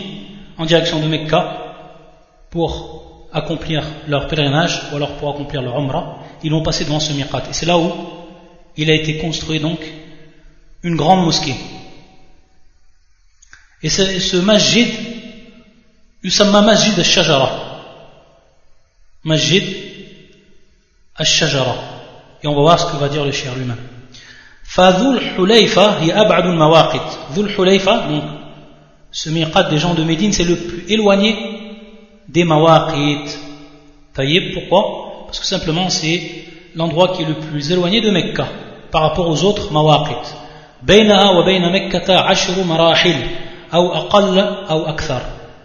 en 0.57 0.65
direction 0.65 0.99
de 0.99 1.07
Mecca, 1.07 1.59
pour 2.49 3.27
accomplir 3.31 3.83
leur 4.07 4.27
pèlerinage, 4.27 4.81
ou 4.91 4.95
alors 4.95 5.13
pour 5.15 5.29
accomplir 5.29 5.61
leur 5.61 5.77
Umrah, 5.79 6.19
ils 6.43 6.51
vont 6.51 6.61
passer 6.61 6.85
devant 6.85 6.99
ce 6.99 7.13
miqat. 7.13 7.43
Et 7.49 7.53
c'est 7.53 7.65
là 7.65 7.77
où 7.77 7.91
il 8.77 8.89
a 8.89 8.93
été 8.93 9.17
construit, 9.17 9.59
donc, 9.59 9.79
une 10.83 10.95
grande 10.95 11.25
mosquée. 11.25 11.55
Et 13.81 13.89
ce 13.89 14.37
masjid, 14.37 14.87
Usama 16.23 16.61
Masjid 16.61 16.97
al-Shajara. 16.97 17.51
Masjid 19.23 19.63
al-Shajara. 21.15 21.75
Et 22.41 22.47
on 22.47 22.55
va 22.55 22.61
voir 22.61 22.79
ce 22.79 22.91
que 22.91 22.97
va 22.97 23.09
dire 23.09 23.25
le 23.25 23.31
cher 23.31 23.55
lui-même. 23.55 23.92
Fadhul 24.63 25.19
Hulayfa 25.37 25.99
hi 26.01 26.11
ab'adul 26.11 26.55
mawaqit. 26.55 27.01
Dhul 27.35 27.49
Hulayfa, 27.57 28.07
donc 28.09 28.23
ce 29.11 29.29
miqat 29.29 29.63
des 29.63 29.77
gens 29.77 29.93
de 29.93 30.03
Médine, 30.03 30.33
c'est 30.33 30.43
le 30.43 30.55
plus 30.55 30.85
éloigné 30.89 31.35
des 32.29 32.43
mawaqit. 32.43 33.37
Taïb, 34.13 34.53
pourquoi 34.53 35.25
Parce 35.25 35.39
que 35.39 35.45
simplement 35.45 35.89
c'est 35.89 36.45
l'endroit 36.75 37.09
qui 37.09 37.23
est 37.23 37.27
le 37.27 37.35
plus 37.35 37.71
éloigné 37.71 38.01
de 38.01 38.09
Mecca 38.09 38.47
par 38.91 39.01
rapport 39.01 39.27
aux 39.27 39.43
autres 39.43 39.71
mawaqit. 39.71 40.43
بينها 40.83 41.29
وبين 41.29 41.71
مكة 41.71 42.19
عشر 42.19 42.63
مراحل 42.63 43.15
أو 43.73 43.93
أقل 43.93 44.39
أو 44.69 44.85
أكثر 44.89 45.21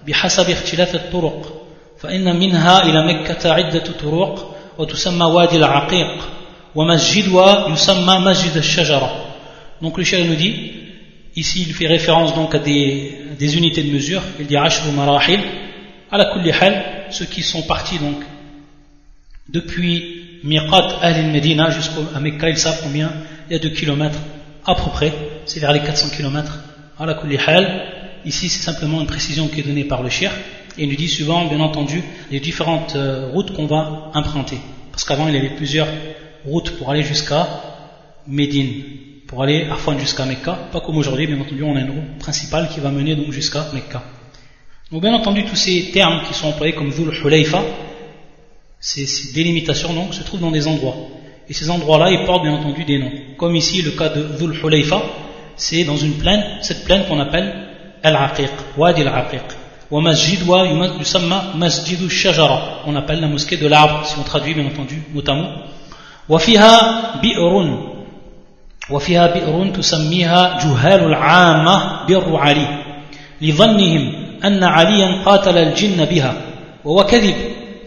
بحسب 0.07 0.51
اختلاف 0.51 0.95
الطرق 0.95 1.63
فإن 1.99 2.39
منها 2.39 2.83
إلى 2.83 3.07
مكة 3.07 3.53
عدة 3.53 3.85
طرق 4.03 4.55
وتسمى 4.79 5.25
وادي 5.25 5.57
العقيق 5.57 6.29
Donc 9.83 9.99
le 9.99 10.05
shaykh 10.05 10.29
nous 10.29 10.37
dit, 10.37 10.73
ici 11.35 11.65
il 11.67 11.75
fait 11.75 11.89
référence 11.89 12.37
donc 12.37 12.55
à 12.55 12.61
des, 12.61 13.57
unités 13.57 13.83
de 13.83 13.93
mesure, 13.93 14.23
il 14.39 14.47
dit 14.47 14.57
ashru 14.57 14.93
marahil, 14.93 15.41
à 16.11 16.19
la 16.19 16.27
kulli 16.27 16.53
hal, 16.53 17.07
ceux 17.11 17.25
qui 17.25 17.43
sont 17.43 17.63
partis 17.63 17.99
donc 17.99 18.23
depuis 19.49 20.41
Miqat 20.45 20.99
al-Medina 21.03 21.71
jusqu'à 21.71 22.21
Mecca, 22.21 22.49
ils 22.49 22.59
savent 22.59 22.79
combien 22.85 23.13
il 23.51 23.55
y 23.55 23.57
a 23.57 23.59
de 23.59 23.71
kilomètres 23.71 24.21
à 24.65 24.77
peu 24.77 24.91
près, 24.91 25.13
c'est 25.47 25.59
vers 25.59 25.73
les 25.73 25.81
400 25.81 26.11
kilomètres. 26.17 26.61
À 27.01 27.07
la 27.07 27.15
kulli. 27.15 27.39
Ici 28.25 28.49
c'est 28.49 28.63
simplement 28.63 29.01
une 29.01 29.07
précision 29.07 29.49
qui 29.49 29.61
est 29.61 29.63
donnée 29.65 29.85
par 29.85 30.03
le 30.03 30.11
shaykh 30.11 30.31
et 30.77 30.85
il 30.85 30.91
nous 30.91 30.97
dit 30.97 31.09
suivant 31.09 31.47
bien 31.47 31.59
entendu 31.59 32.03
les 32.31 32.39
différentes 32.39 32.95
euh, 32.95 33.31
routes 33.33 33.53
qu'on 33.53 33.67
va 33.67 34.11
emprunter. 34.15 34.59
Parce 34.93 35.05
qu'avant 35.05 35.27
il 35.29 35.35
y 35.35 35.39
avait 35.39 35.57
plusieurs 35.57 35.89
route 36.49 36.71
pour 36.79 36.91
aller 36.91 37.03
jusqu'à 37.03 37.47
Médine, 38.27 38.83
pour 39.27 39.43
aller 39.43 39.67
Arfan 39.71 39.99
jusqu'à 39.99 40.25
Mecca, 40.25 40.59
pas 40.73 40.81
comme 40.81 40.97
aujourd'hui, 40.97 41.27
bien 41.27 41.41
entendu, 41.41 41.63
on 41.63 41.77
a 41.77 41.81
une 41.81 41.91
route 41.91 42.19
principale 42.19 42.69
qui 42.69 42.81
va 42.81 42.91
mener 42.91 43.15
donc 43.15 43.31
jusqu'à 43.31 43.67
Mecca. 43.73 44.03
Donc 44.91 45.03
bien 45.03 45.15
entendu, 45.15 45.45
tous 45.45 45.57
ces 45.57 45.91
termes 45.91 46.23
qui 46.27 46.35
sont 46.35 46.49
employés 46.49 46.75
comme 46.75 46.91
Dhul 46.91 47.13
Hulayfa, 47.25 47.63
ces, 48.81 49.07
ces 49.07 49.33
délimitations 49.33 49.93
donc 49.93 50.15
se 50.15 50.23
trouvent 50.23 50.41
dans 50.41 50.51
des 50.51 50.67
endroits. 50.67 50.97
Et 51.49 51.55
ces 51.55 51.71
endroits-là, 51.71 52.11
ils 52.11 52.27
portent 52.27 52.43
bien 52.43 52.55
entendu 52.55 52.85
des 52.85 52.99
noms. 52.99 53.11
Comme 53.37 53.57
ici, 53.57 53.83
le 53.83 53.93
cas 53.93 54.09
de 54.09 54.23
Dhul 54.39 54.55
Hulayfa, 54.63 55.03
c'est 55.57 55.85
dans 55.85 55.97
une 55.97 56.15
plaine, 56.15 56.45
cette 56.63 56.85
plaine 56.85 57.05
qu'on 57.07 57.19
appelle 57.19 57.69
Al-Aqiq, 58.03 58.51
Wadi 58.77 59.03
Al-Aqiq. 59.03 59.43
Wa 59.91 60.01
masjid 60.03 60.43
wa 60.47 60.67
yusamma 60.67 61.55
masjidu 61.57 62.11
shajara. 62.11 62.83
On 62.87 62.95
appelle 62.95 63.21
la 63.21 63.29
mosquée 63.29 63.57
de 63.57 63.67
l'arbre, 63.67 64.05
si 64.05 64.19
on 64.19 64.23
traduit 64.23 64.55
bien 64.55 64.67
entendu 64.67 65.03
mot 65.13 65.23
وفيها 66.29 67.03
بئر. 67.23 67.79
وفيها 68.91 69.27
بئر 69.27 69.71
تسميها 69.75 70.59
جهال 70.65 71.01
العامة 71.05 72.07
بئر 72.07 72.37
علي. 72.37 72.85
لظنهم 73.43 74.13
أن 74.45 74.65
عليا 74.65 75.23
قاتل 75.27 75.59
الجن 75.59 76.05
بها 76.05 76.35
وهو 76.85 77.05
كذب 77.05 77.35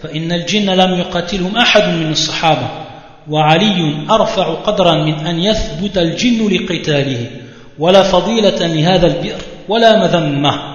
فإن 0.04 0.32
الجن 0.32 0.70
لم 0.70 1.00
يقاتلهم 1.00 1.58
أحد 1.58 1.84
من 1.84 2.12
الصحابة. 2.12 2.68
وعلي 3.30 3.96
أرفع 4.12 4.54
قدرا 4.54 4.94
من 4.96 5.28
أن 5.28 5.40
يثبت 5.40 5.98
الجن 5.98 6.48
لقتاله. 6.48 7.26
ولا 7.80 8.04
فضيلة 8.04 8.68
لهذا 8.68 9.08
البئر 9.08 9.42
ولا 9.70 10.08
مذمة. 10.08 10.72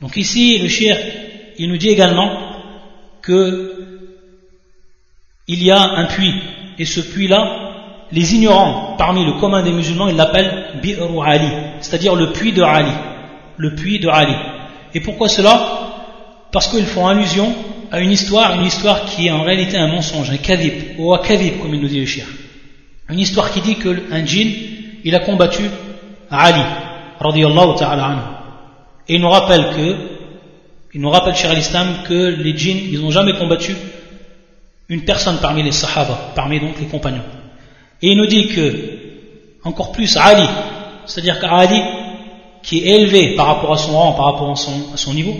donc 0.00 0.16
ici 0.16 0.58
le 0.58 0.68
shir 0.68 0.96
il 1.58 1.68
nous 1.68 1.76
dit 1.76 1.88
également 1.88 2.30
que 3.22 3.74
il 5.46 5.62
y 5.62 5.70
a 5.70 5.80
un 5.80 6.04
puits 6.04 6.34
et 6.78 6.84
ce 6.84 7.00
puits 7.00 7.28
là 7.28 7.72
les 8.12 8.34
ignorants 8.34 8.94
parmi 8.96 9.24
le 9.24 9.32
commun 9.40 9.62
des 9.62 9.72
musulmans 9.72 10.08
ils 10.08 10.16
l'appellent 10.16 10.80
Bi'ru 10.82 11.20
Ali 11.24 11.48
c'est-à-dire 11.80 12.14
le 12.14 12.32
puits 12.32 12.52
de 12.52 12.62
Ali 12.62 12.92
le 13.58 13.74
puits 13.74 13.98
de 13.98 14.08
Ali. 14.08 14.34
Et 14.94 15.00
pourquoi 15.00 15.28
cela? 15.28 15.60
Parce 16.52 16.68
qu'ils 16.68 16.86
font 16.86 17.06
allusion 17.06 17.54
à 17.90 18.00
une 18.00 18.10
histoire 18.10 18.54
une 18.58 18.66
histoire 18.66 19.04
qui 19.04 19.26
est 19.26 19.30
en 19.30 19.42
réalité 19.42 19.76
un 19.76 19.88
mensonge 19.88 20.30
un 20.30 20.36
kadhib 20.36 20.98
ou 20.98 21.12
un 21.14 21.18
kadhib 21.18 21.60
comme 21.60 21.74
il 21.74 21.80
nous 21.80 21.88
dit 21.88 22.00
le 22.00 22.06
shir. 22.06 22.26
Une 23.10 23.18
histoire 23.18 23.50
qui 23.50 23.60
dit 23.60 23.76
qu'un 23.76 24.24
djinn, 24.24 24.52
il 25.04 25.14
a 25.14 25.20
combattu 25.20 25.62
Ali, 26.30 26.62
ta'ala 27.18 28.04
anhu. 28.04 28.20
Et 29.08 29.14
il 29.14 29.20
nous 29.20 29.30
rappelle 29.30 29.70
que, 29.74 29.96
il 30.94 31.00
nous 31.00 31.10
rappelle, 31.10 31.34
cher 31.34 31.50
al-Islam, 31.50 32.02
que 32.06 32.14
les 32.14 32.56
djinns, 32.56 32.80
ils 32.90 33.00
n'ont 33.00 33.10
jamais 33.10 33.34
combattu 33.34 33.74
une 34.88 35.04
personne 35.04 35.38
parmi 35.40 35.62
les 35.62 35.72
sahaba, 35.72 36.32
parmi 36.34 36.60
donc 36.60 36.80
les 36.80 36.86
compagnons. 36.86 37.24
Et 38.00 38.12
il 38.12 38.16
nous 38.16 38.26
dit 38.26 38.48
que, 38.48 38.74
encore 39.64 39.92
plus, 39.92 40.16
Ali, 40.16 40.48
c'est-à-dire 41.04 41.40
qu'Ali, 41.40 41.80
qui 42.62 42.78
est 42.78 43.00
élevé 43.00 43.34
par 43.36 43.46
rapport 43.46 43.72
à 43.72 43.76
son 43.76 43.92
rang, 43.92 44.12
par 44.12 44.32
rapport 44.32 44.50
à 44.50 44.96
son, 44.96 45.14
niveau, 45.14 45.36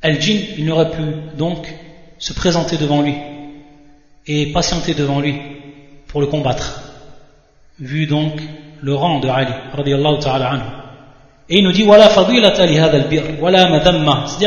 Al-Jinn, 0.00 0.40
il 0.56 0.64
n'aurait 0.64 0.90
pu 0.90 1.02
donc 1.36 1.66
se 2.18 2.32
présenter 2.32 2.76
devant 2.76 3.02
lui 3.02 3.14
et 4.26 4.52
patienter 4.52 4.94
devant 4.94 5.20
lui 5.20 5.36
pour 6.08 6.20
le 6.20 6.26
combattre, 6.26 6.80
vu 7.78 8.06
donc 8.06 8.40
le 8.80 8.94
rang 8.94 9.20
de 9.20 9.28
Ali, 9.28 9.52
radiallahu 9.72 10.18
ta'ala 10.18 10.50
anhu. 10.50 10.85
Et 11.48 11.58
il 11.58 11.64
nous 11.64 11.72
dit, 11.72 11.82
voilà 11.82 12.08
c'est-à-dire 12.08 12.54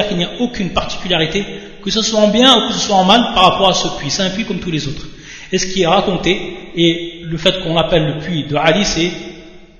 qu'il 0.07 0.17
n'y 0.17 0.25
a 0.25 0.31
aucune 0.39 0.71
particularité, 0.71 1.45
que 1.83 1.89
ce 1.89 2.01
soit 2.01 2.19
en 2.19 2.27
bien 2.27 2.53
ou 2.53 2.67
que 2.67 2.73
ce 2.73 2.79
soit 2.79 2.97
en 2.97 3.05
mal, 3.05 3.21
par 3.33 3.51
rapport 3.51 3.69
à 3.69 3.73
ce 3.73 3.87
puits. 3.97 4.11
C'est 4.11 4.23
un 4.23 4.31
puits 4.31 4.45
comme 4.45 4.59
tous 4.59 4.71
les 4.71 4.87
autres. 4.87 5.07
Et 5.51 5.57
ce 5.57 5.67
qui 5.67 5.83
est 5.83 5.87
raconté, 5.87 6.57
et 6.75 7.21
le 7.23 7.37
fait 7.37 7.63
qu'on 7.63 7.77
appelle 7.77 8.05
le 8.05 8.17
puits 8.19 8.45
de 8.45 8.55
Ali, 8.55 8.85
c'est 8.85 9.11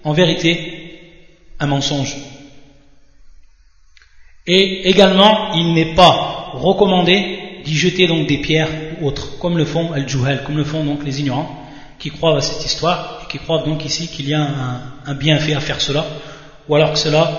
en 0.03 0.13
vérité 0.13 0.79
un 1.59 1.67
mensonge. 1.67 2.15
Et 4.47 4.89
également, 4.89 5.53
il 5.53 5.73
n'est 5.73 5.93
pas 5.93 6.51
recommandé 6.53 7.39
d'y 7.63 7.75
jeter 7.75 8.07
donc 8.07 8.27
des 8.27 8.37
pierres 8.37 8.69
ou 8.99 9.07
autres, 9.07 9.37
comme 9.39 9.57
le 9.57 9.65
font 9.65 9.91
al-juhal, 9.91 10.43
comme 10.43 10.57
le 10.57 10.63
font 10.63 10.83
donc 10.83 11.03
les 11.05 11.19
ignorants, 11.19 11.67
qui 11.99 12.09
croient 12.09 12.37
à 12.37 12.41
cette 12.41 12.65
histoire, 12.65 13.21
et 13.23 13.31
qui 13.31 13.37
croient 13.37 13.63
donc 13.63 13.85
ici 13.85 14.07
qu'il 14.07 14.27
y 14.27 14.33
a 14.33 14.47
un, 15.05 15.13
bienfait 15.13 15.53
à 15.53 15.59
faire 15.59 15.81
cela, 15.81 16.05
ou 16.68 16.74
alors 16.76 16.92
que 16.92 16.98
cela 16.98 17.30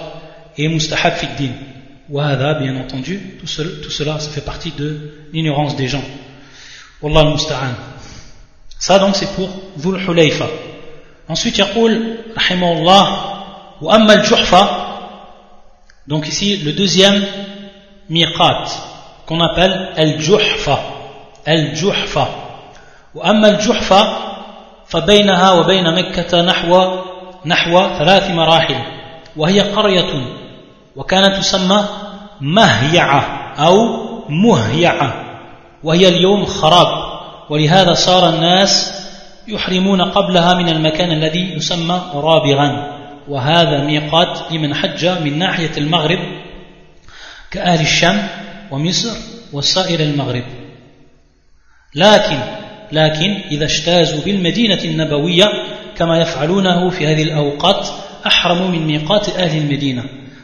est 0.58 0.68
mustahab 0.68 1.14
fid 1.14 1.52
Wahada, 2.08 2.54
bien 2.60 2.76
entendu, 2.76 3.20
tout, 3.40 3.48
tout, 3.82 3.90
cela, 3.90 4.20
ça 4.20 4.30
fait 4.30 4.46
partie 4.46 4.72
de 4.72 5.28
l'ignorance 5.34 5.76
des 5.76 5.88
gens. 5.88 6.04
Wallah 7.02 7.32
musta'an. 7.32 7.74
Ça 8.78 9.00
donc 9.00 9.16
c'est 9.16 9.34
pour 9.34 9.50
Dhul 9.78 10.00
Hulayfa. 10.00 10.46
Ensuite, 11.28 11.58
il 11.58 11.62
يقول 11.62 12.18
رحمه 12.38 12.72
الله 12.72 13.06
وأما 13.82 14.14
الجحفة 14.14 14.86
donc 16.08 16.28
ici 16.28 16.58
le 16.58 16.74
deuxième 16.74 17.26
miqat 18.10 18.66
qu'on 19.26 19.42
appelle 19.42 19.90
al-juhfa 19.98 20.80
al-juhfa 21.46 22.28
وأما 23.16 23.48
الجحفة 23.48 24.18
فبينها 24.88 25.52
وبين 25.52 25.94
مكة 25.94 26.42
نحو 26.42 27.02
نحو 27.46 27.98
ثلاث 27.98 28.30
مراحل 28.30 28.96
وهي 29.37 29.61
قرية 29.61 30.25
وكانت 30.97 31.37
تسمى 31.37 31.85
مهيعة 32.41 33.53
أو 33.59 33.75
مهيعة 34.29 35.25
وهي 35.85 36.09
اليوم 36.09 36.45
خراب 36.45 37.11
ولهذا 37.51 37.93
صار 37.93 38.29
الناس 38.29 38.93
يحرمون 39.49 40.03
قبلها 40.03 40.55
من 40.55 40.69
المكان 40.69 41.13
الذي 41.13 41.55
يسمى 41.55 42.03
رابغا. 42.15 43.01
وهذا 43.29 43.85
ميقات 43.85 44.53
لمن 44.53 44.75
حج 44.75 45.07
من 45.07 45.39
ناحية 45.39 45.71
المغرب 45.77 46.19
كأهل 47.51 47.81
الشام 47.81 48.29
ومصر 48.71 49.17
وسائر 49.53 50.01
المغرب. 50.01 50.45
لكن 51.95 52.39
لكن 52.93 53.41
إذا 53.51 53.65
اجتازوا 53.65 54.21
بالمدينة 54.25 54.85
النبوية 54.85 55.45
كما 55.97 56.21
يفعلونه 56.21 56.91
في 56.91 57.07
هذه 57.07 57.23
الأوقات 57.23 57.89
أحرموا 58.26 58.68
من 58.68 58.88
ميقات 58.88 59.30
أهل 59.30 59.58
المدينة 59.58 60.04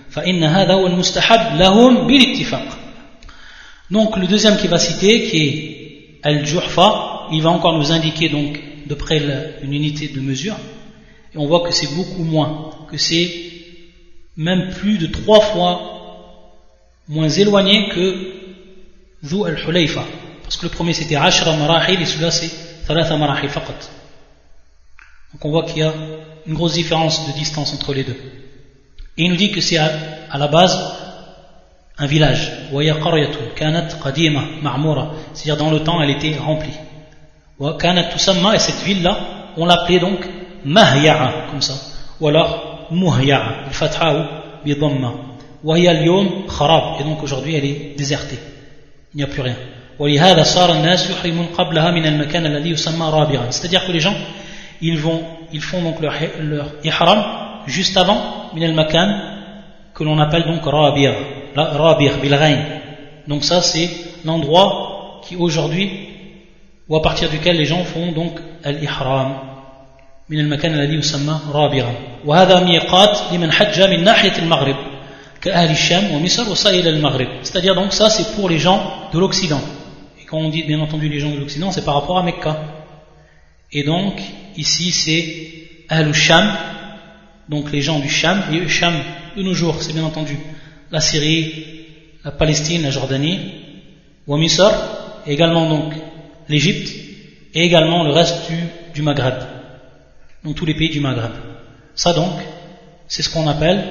فإن 0.09 0.43
هذا 0.43 0.73
هو 0.73 0.87
المستحب 0.87 1.57
لهم 1.57 2.07
بالاتفاق 2.07 2.77
Donc 3.91 4.15
le 4.15 4.25
deuxième 4.25 4.57
qui 4.57 4.67
va 4.67 4.79
citer, 4.79 5.27
qui 5.27 5.37
est 5.43 6.19
Al-Juhfa, 6.23 7.27
il 7.33 7.41
va 7.41 7.49
encore 7.49 7.77
nous 7.77 7.91
indiquer 7.91 8.29
donc 8.29 8.57
de 8.87 8.95
près 8.95 9.21
une 9.61 9.73
unité 9.73 10.07
de 10.07 10.21
mesure. 10.21 10.55
Et 11.33 11.37
on 11.37 11.45
voit 11.45 11.61
que 11.67 11.73
c'est 11.73 11.93
beaucoup 11.93 12.23
moins, 12.23 12.71
que 12.89 12.97
c'est 12.97 13.29
même 14.37 14.69
plus 14.69 14.97
de 14.97 15.07
trois 15.07 15.41
fois 15.41 15.91
moins 17.09 17.29
éloigné 17.29 17.89
que 17.89 18.31
Dhu 19.23 19.45
al-Hulayfa. 19.45 20.05
Parce 20.43 20.55
que 20.55 20.63
le 20.63 20.71
premier 20.71 20.93
c'était 20.93 21.15
Ashra 21.15 21.55
Marahil 21.55 22.01
et 22.01 22.05
celui-là 22.05 22.31
c'est 22.31 22.51
Thalatha 22.87 23.17
Marahil 23.17 23.49
faqat. 23.49 23.73
Donc 25.33 25.45
on 25.45 25.51
voit 25.51 25.63
qu'il 25.63 25.79
y 25.79 25.83
a 25.83 25.93
une 26.46 26.54
grosse 26.54 26.74
différence 26.74 27.26
de 27.26 27.32
distance 27.32 27.74
entre 27.74 27.92
les 27.94 28.04
deux. 28.04 28.16
Et 29.18 29.24
il 29.24 29.30
nous 29.30 29.36
dit 29.36 29.50
que 29.50 29.60
c'est 29.60 29.78
à, 29.78 29.90
la 30.38 30.48
base 30.48 30.78
un 31.98 32.06
village. 32.06 32.52
C'est-à-dire 35.32 35.56
dans 35.56 35.70
le 35.70 35.80
temps, 35.80 36.02
elle 36.02 36.10
était 36.10 36.36
remplie. 36.36 36.74
Et 37.58 38.58
cette 38.58 38.82
ville-là, 38.84 39.18
on 39.56 39.64
l'appelait 39.64 39.98
donc 39.98 40.28
Mahya'a, 40.64 41.46
comme 41.50 41.62
ça. 41.62 41.74
Ou 42.20 42.28
alors 42.28 42.88
Muhya'a, 42.90 43.64
al-Fatha 43.66 44.14
ou 44.14 44.24
bidhamma. 44.64 45.12
Et 45.74 47.04
donc 47.04 47.22
aujourd'hui, 47.22 47.54
elle 47.54 47.64
est 47.64 47.94
désertée. 47.96 48.38
Il 49.14 49.18
n'y 49.18 49.22
a 49.22 49.26
plus 49.26 49.40
rien. 49.40 49.56
C'est-à-dire 53.50 53.86
que 53.86 53.92
les 53.92 54.00
gens 54.00 54.14
ils 54.81 54.97
vont 54.97 55.21
ils 55.53 55.61
font 55.61 55.81
donc 55.81 55.99
leur, 56.01 56.13
leur 56.39 56.67
ihram 56.83 57.23
juste 57.67 57.97
avant 57.97 58.19
من 58.53 58.63
المكان 58.63 59.21
que 59.93 60.03
l'on 60.03 60.19
appelle 60.19 60.43
donc 60.43 60.63
rabir 60.65 61.13
rabir 61.55 62.17
bilghain 62.21 62.57
donc 63.27 63.43
ça 63.43 63.61
c'est 63.61 63.89
l'endroit 64.25 65.21
qui 65.23 65.35
aujourd'hui 65.35 65.89
ou 66.89 66.95
à 66.95 67.01
partir 67.01 67.29
duquel 67.29 67.57
les 67.57 67.65
gens 67.65 67.83
font 67.83 68.11
donc 68.11 68.33
al-ihram 68.63 69.51
من 70.29 70.39
المكان 70.39 70.73
الذي 70.73 70.95
يسمى 70.95 71.39
رابغا 71.53 71.93
وهذا 72.25 72.59
ميقات 72.59 73.17
لمن 73.33 73.51
حج 73.51 73.81
من 73.81 74.03
ناحية 74.03 74.37
المغرب 74.39 74.75
كأهل 75.41 75.71
الشام 75.71 76.11
ومصر 76.11 76.51
وسائل 76.51 76.87
المغرب 76.87 77.27
c'est-à-dire 77.43 77.75
donc 77.75 77.91
ça 77.93 78.09
c'est 78.09 78.35
pour 78.35 78.49
les 78.49 78.57
gens 78.59 78.79
de 79.13 79.19
l'Occident 79.19 79.61
et 80.21 80.25
quand 80.25 80.37
on 80.37 80.49
dit 80.49 80.63
bien 80.63 80.79
entendu 80.79 81.09
les 81.09 81.19
gens 81.19 81.31
de 81.31 81.37
l'Occident 81.37 81.71
c'est 81.71 81.83
par 81.83 81.95
rapport 81.95 82.17
à 82.17 82.23
Mecca 82.23 82.55
et 83.73 83.83
donc 83.83 84.13
ici 84.56 84.92
c'est 84.92 85.24
Ahl 85.88 86.12
Sham 86.12 86.46
donc 87.48 87.72
les 87.72 87.80
gens 87.80 88.00
du 88.00 88.08
Sham 88.08 88.42
et 88.52 88.68
Sham 88.68 88.94
de 89.36 89.42
nos 89.42 89.54
jours 89.54 89.82
c'est 89.82 89.92
bien 89.92 90.04
entendu 90.04 90.36
la 90.90 91.00
Syrie 91.00 91.64
la 92.24 92.32
Palestine 92.32 92.82
la 92.82 92.90
Jordanie 92.90 93.38
ou 94.26 94.36
Misr 94.36 94.72
également 95.26 95.68
donc 95.68 95.94
l'Égypte 96.48 97.06
et 97.54 97.62
également 97.62 98.04
le 98.04 98.10
reste 98.10 98.50
du, 98.94 99.02
Maghreb, 99.02 99.34
donc 100.44 100.56
tous 100.56 100.66
les 100.66 100.74
pays 100.74 100.90
du 100.90 101.00
Maghreb. 101.00 101.32
Ça 101.94 102.12
donc, 102.12 102.34
c'est 103.08 103.22
ce 103.22 103.30
qu'on 103.30 103.48
appelle, 103.48 103.82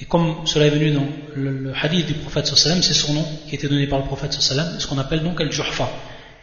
et 0.00 0.04
comme 0.04 0.46
cela 0.46 0.66
est 0.66 0.70
venu 0.70 0.92
dans 0.92 1.06
le, 1.34 1.72
hadith 1.80 2.06
du 2.06 2.14
prophète 2.14 2.46
sallam, 2.46 2.82
c'est 2.82 2.94
son 2.94 3.14
nom 3.14 3.24
qui 3.48 3.56
été 3.56 3.68
donné 3.68 3.88
par 3.88 3.98
le 3.98 4.04
prophète 4.04 4.32
sallam, 4.34 4.78
ce 4.78 4.86
qu'on 4.86 4.98
appelle 4.98 5.24
donc 5.24 5.40
al-Juhfa, 5.40 5.88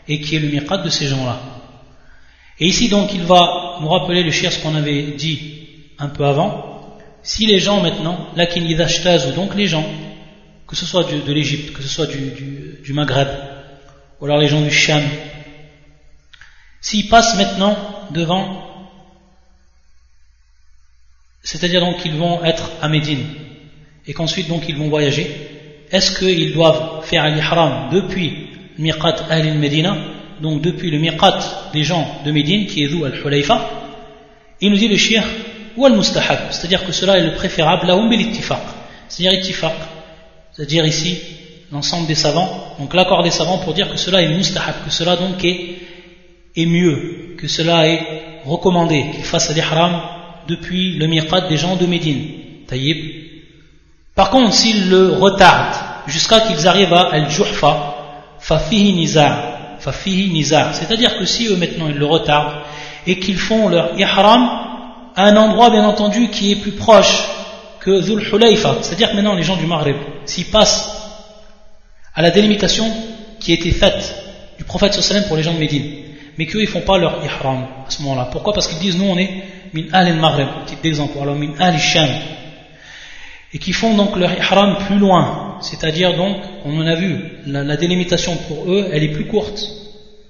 et 0.10 0.20
qui 0.20 0.36
est 0.36 0.40
le 0.40 0.50
miqat 0.50 0.78
de 0.78 0.90
ces 0.90 1.08
gens-là. 1.08 1.40
Et 2.60 2.68
ici 2.68 2.90
donc 2.90 3.14
il 3.14 3.24
va 3.24 3.78
nous 3.82 3.90
rappeler 3.90 4.24
le 4.24 4.32
shir 4.32 4.52
ce 4.52 4.60
qu'on 4.60 4.76
avait 4.76 5.14
dit 5.14 5.68
un 5.98 6.10
peu 6.10 6.26
avant. 6.26 6.98
Si 7.24 7.46
les 7.46 7.60
gens 7.60 7.82
maintenant, 7.82 8.28
lakin 8.36 8.62
ou 8.64 9.32
donc 9.32 9.56
les 9.56 9.68
gens, 9.68 9.86
que 10.68 10.76
ce 10.76 10.86
soit 10.86 11.04
de, 11.06 11.32
l'Égypte, 11.32 11.74
que 11.74 11.82
ce 11.82 11.88
soit 11.88 12.08
du, 12.08 12.94
Maghreb, 12.94 13.30
ou 14.20 14.26
alors 14.26 14.40
les 14.40 14.48
gens 14.48 14.62
du 14.62 14.72
Sham, 14.72 15.02
S'ils 16.84 17.08
passent 17.08 17.38
maintenant 17.38 17.78
devant, 18.12 18.90
c'est-à-dire 21.42 21.80
donc 21.80 22.02
qu'ils 22.02 22.18
vont 22.18 22.44
être 22.44 22.70
à 22.82 22.90
Médine, 22.90 23.26
et 24.06 24.14
qu'ensuite 24.14 24.50
donc 24.50 24.68
ils 24.68 24.76
vont 24.76 24.90
voyager, 24.90 25.32
est-ce 25.92 26.20
qu'ils 26.20 26.54
doivent 26.54 27.06
faire 27.06 27.26
l'ihram 27.30 27.90
depuis 27.90 28.50
miqat 28.78 29.16
al-Medina, 29.30 29.96
donc 30.42 30.62
depuis 30.62 30.92
le 30.92 31.00
miqat 31.00 31.40
des 31.74 31.84
gens 31.84 32.08
de 32.26 32.32
Médine, 32.32 32.66
qui 32.66 32.84
est 32.84 32.88
d'où 32.88 33.06
al-Hulayfa, 33.06 33.70
il 34.62 34.72
nous 34.72 34.78
dit 34.78 34.88
le 34.88 34.98
shir 34.98 35.24
ou 35.76 35.86
al-mustahab, 35.86 36.52
c'est-à-dire 36.52 36.86
que 36.86 36.92
cela 36.92 37.18
est 37.18 37.24
le 37.24 37.34
préférable, 37.34 37.88
la 37.88 37.96
bil 38.08 38.22
ittifaq, 38.22 38.62
c'est-à-dire 39.08 39.44
c'est-à-dire 40.52 40.86
ici 40.86 41.20
l'ensemble 41.72 42.08
des 42.08 42.16
savants, 42.16 42.76
donc 42.80 42.94
l'accord 42.94 43.24
des 43.24 43.32
savants 43.32 43.58
pour 43.58 43.74
dire 43.74 43.90
que 43.90 43.98
cela 43.98 44.22
est 44.22 44.28
mustahab, 44.28 44.76
que 44.86 44.92
cela 44.92 45.16
donc 45.16 45.44
est 45.44 45.78
est 46.56 46.66
mieux, 46.66 47.36
que 47.38 47.48
cela 47.48 47.88
est 47.88 48.02
recommandé, 48.46 49.06
qu'il 49.14 49.24
fasse 49.24 49.54
l'ihram 49.54 50.02
depuis 50.48 50.96
le 50.98 51.08
miqat 51.08 51.42
des 51.48 51.58
gens 51.58 51.76
de 51.76 51.86
Médine. 51.86 52.28
Taïb. 52.68 52.98
Par 54.16 54.30
contre, 54.30 54.54
s'il 54.54 54.90
le 54.90 55.14
retarde 55.14 55.76
jusqu'à 56.08 56.42
qu'ils 56.42 56.68
arrivent 56.68 56.94
à 56.94 57.10
Al-Juhfa, 57.12 57.96
fafihi 58.40 58.94
nizar, 58.94 59.53
fafihi 59.84 60.30
nizar. 60.32 60.74
C'est-à-dire 60.74 61.18
que 61.18 61.26
si 61.26 61.48
eux 61.48 61.58
maintenant 61.58 61.88
ils 61.90 61.98
le 61.98 62.06
retardent 62.06 62.62
et 63.06 63.20
qu'ils 63.20 63.38
font 63.38 63.68
leur 63.68 64.00
ihram 64.00 64.42
à 65.16 65.26
un 65.26 65.36
endroit 65.36 65.70
bien 65.70 65.86
entendu 65.86 66.30
qui 66.30 66.52
est 66.52 66.56
plus 66.56 66.72
proche 66.72 67.24
que 67.80 68.02
Dhul 68.02 68.24
Hulayfa, 68.32 68.78
c'est-à-dire 68.82 69.12
que 69.12 69.16
maintenant 69.16 69.36
les 69.36 69.44
gens 69.44 69.58
du 69.58 69.66
Maghreb, 69.66 69.98
s'ils 70.26 70.46
passent 70.46 70.90
à 72.16 72.22
la 72.22 72.32
délimitation 72.32 72.86
qui 73.40 73.52
a 73.52 73.56
été 73.56 73.72
faite 73.72 74.16
du 74.58 74.64
prophète 74.64 74.94
sallam 74.94 75.26
pour 75.26 75.36
les 75.36 75.44
gens 75.44 75.54
de 75.54 75.60
Médine, 75.60 75.86
mais 76.38 76.46
qu'eux 76.46 76.62
ils 76.62 76.68
font 76.68 76.82
pas 76.82 76.98
leur 76.98 77.24
ihram 77.24 77.68
à 77.86 77.92
ce 77.92 78.02
moment-là. 78.04 78.30
Pourquoi? 78.32 78.54
Parce 78.54 78.68
qu'ils 78.68 78.80
disent 78.80 78.98
nous 78.98 79.10
on 79.10 79.18
est 79.18 79.32
min 79.74 79.84
al 79.92 80.16
maghreb 80.16 80.48
petit 80.66 80.88
exemple, 80.88 81.18
alors 81.22 81.36
min 81.36 81.54
al 81.60 81.78
sham 81.78 82.08
et 83.54 83.60
qui 83.60 83.72
font 83.72 83.94
donc 83.96 84.16
leur 84.16 84.34
ihram 84.34 84.78
plus 84.88 84.98
loin, 84.98 85.60
c'est-à-dire 85.62 86.18
donc, 86.18 86.38
on 86.66 86.82
en 86.82 86.88
a 86.88 86.96
vu, 86.96 87.20
la, 87.46 87.78
délimitation 87.78 88.36
pour 88.48 88.72
eux, 88.72 88.90
elle 88.92 89.04
est 89.04 89.12
plus 89.12 89.28
courte, 89.28 89.64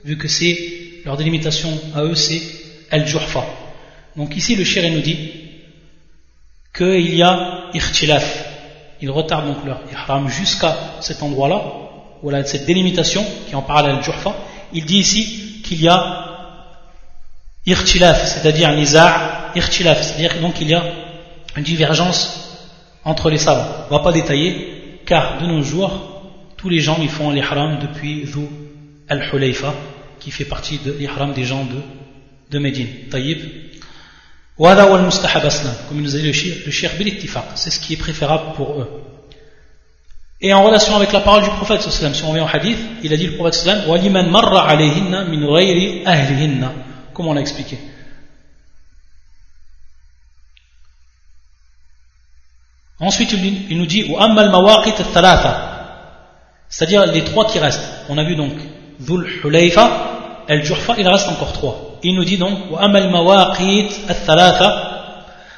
vu 0.03 0.17
que 0.17 0.27
c'est, 0.27 0.57
leur 1.05 1.15
délimitation 1.15 1.69
à 1.95 2.03
eux 2.03 2.15
c'est 2.15 2.41
al-juhfa. 2.91 3.45
Donc 4.17 4.35
ici 4.35 4.55
le 4.55 4.65
shir 4.65 4.89
nous 4.91 4.99
dit 4.99 5.17
qu'il 6.75 7.15
y 7.15 7.23
a 7.23 7.69
ikhtilaf, 7.73 8.45
ils 9.01 9.09
retardent 9.09 9.47
donc 9.47 9.65
leur 9.65 9.81
ihram 9.91 10.27
jusqu'à 10.27 10.75
cet 10.99 11.23
endroit-là, 11.23 11.63
ou 12.21 12.29
là, 12.29 12.43
cette 12.43 12.65
délimitation 12.65 13.25
qui 13.47 13.55
en 13.55 13.61
parle 13.61 13.89
al-juhfa, 13.89 14.35
il 14.73 14.85
dit 14.85 14.97
ici 14.97 15.61
qu'il 15.63 15.81
y 15.81 15.87
a 15.87 16.59
ikhtilaf, 17.65 18.27
c'est-à-dire 18.27 18.73
niza' 18.73 19.51
ikhtilaf, 19.55 20.03
c'est-à-dire 20.03 20.41
donc 20.41 20.59
il 20.59 20.69
y 20.69 20.73
a 20.73 20.83
une 21.55 21.63
divergence 21.63 22.52
entre 23.05 23.29
les 23.29 23.37
savants. 23.37 23.67
On 23.89 23.93
ne 23.93 23.97
va 23.97 24.03
pas 24.03 24.11
détailler, 24.11 24.99
car 25.05 25.41
de 25.41 25.47
nos 25.47 25.61
jours, 25.61 26.21
tous 26.57 26.69
les 26.69 26.79
gens 26.79 26.97
ils 27.01 27.09
font 27.09 27.31
l'ihram 27.31 27.79
depuis 27.79 28.23
Dhu 28.23 28.47
al-Hulayfa, 29.09 29.73
qui 30.19 30.31
fait 30.31 30.45
partie 30.45 30.79
de 30.79 30.91
l'ihram 30.93 31.33
des 31.33 31.43
gens 31.43 31.65
de, 31.65 31.81
de 32.51 32.59
Médine. 32.59 32.87
Taïb. 33.09 33.39
Comme 34.57 36.01
nous 36.01 36.15
a 36.15 36.19
dit 36.19 36.25
le 36.25 36.31
shir, 36.31 36.55
c'est 37.55 37.71
ce 37.71 37.79
qui 37.79 37.93
est 37.93 37.97
préférable 37.97 38.53
pour 38.55 38.79
eux. 38.79 38.87
Et 40.39 40.53
en 40.53 40.63
relation 40.63 40.95
avec 40.95 41.11
la 41.11 41.21
parole 41.21 41.43
du 41.43 41.49
prophète, 41.49 41.81
si 41.81 42.23
on 42.23 42.29
revient 42.29 42.41
au 42.41 42.55
hadith, 42.55 42.77
il 43.01 43.11
a 43.13 43.17
dit 43.17 43.27
le 43.27 43.35
prophète, 43.35 43.67
comme 47.13 47.27
on 47.27 47.33
l'a 47.33 47.41
expliqué? 47.41 47.77
Ensuite, 53.00 53.32
il 53.32 53.78
nous 53.78 53.86
dit 53.86 54.10
c'est-à-dire 56.68 57.06
les 57.06 57.24
trois 57.24 57.46
qui 57.46 57.58
restent. 57.58 58.04
On 58.08 58.18
a 58.18 58.24
vu 58.24 58.36
donc 58.36 58.52
Dhul 59.00 59.26
Hulayfa, 59.44 59.90
El 60.48 60.64
Jurfa, 60.64 60.94
il 60.98 61.08
reste 61.08 61.28
encore 61.28 61.52
trois. 61.52 61.98
Il 62.02 62.14
nous 62.14 62.24
dit 62.24 62.38
donc 62.38 62.58
وأما 62.70 62.98
المواقيت 62.98 63.92
الثلاثة 64.10 64.98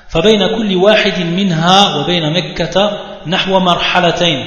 فبين 0.09 0.47
كل 0.57 0.77
واحد 0.77 1.21
منها 1.21 1.97
وبين 1.97 2.33
مكة 2.33 2.99
نحو 3.27 3.59
مرحلتين 3.59 4.47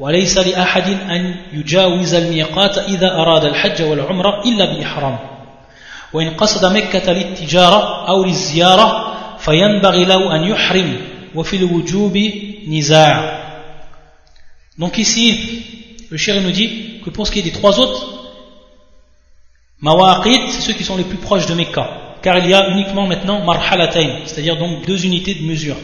وليس 0.00 0.38
لأحد 0.38 0.88
أن 0.88 1.34
يجاوز 1.52 2.14
الميقات 2.14 2.78
إذا 2.78 3.14
أراد 3.14 3.44
الحج 3.44 3.82
والعمرة 3.82 4.42
إلا 4.44 4.64
بإحرام 4.64 5.18
وإن 6.12 6.30
قصد 6.30 6.76
مكة 6.76 7.12
للتجارة 7.12 8.08
أو 8.08 8.24
للزيارة 8.24 9.14
فينبغي 9.38 10.04
له 10.04 10.36
أن 10.36 10.44
يحرم 10.44 10.96
donc 14.77 14.97
ici, 14.97 15.63
le 16.09 16.17
shir 16.17 16.41
nous 16.41 16.51
dit 16.51 17.01
que 17.03 17.09
pour 17.09 17.27
ce 17.27 17.31
qui 17.31 17.39
est 17.39 17.43
des 17.43 17.51
trois 17.51 17.79
autres, 17.79 18.19
Mawaqid, 19.81 20.49
c'est 20.49 20.61
ceux 20.61 20.73
qui 20.73 20.83
sont 20.83 20.97
les 20.97 21.03
plus 21.03 21.17
proches 21.17 21.45
de 21.45 21.53
Mecca. 21.53 22.17
Car 22.21 22.37
il 22.39 22.49
y 22.49 22.53
a 22.53 22.69
uniquement 22.71 23.07
maintenant 23.07 23.43
Marhalatayn, 23.43 24.21
c'est-à-dire 24.25 24.57
donc 24.57 24.85
deux 24.85 25.05
unités 25.05 25.35
de 25.35 25.43
mesure. 25.43 25.77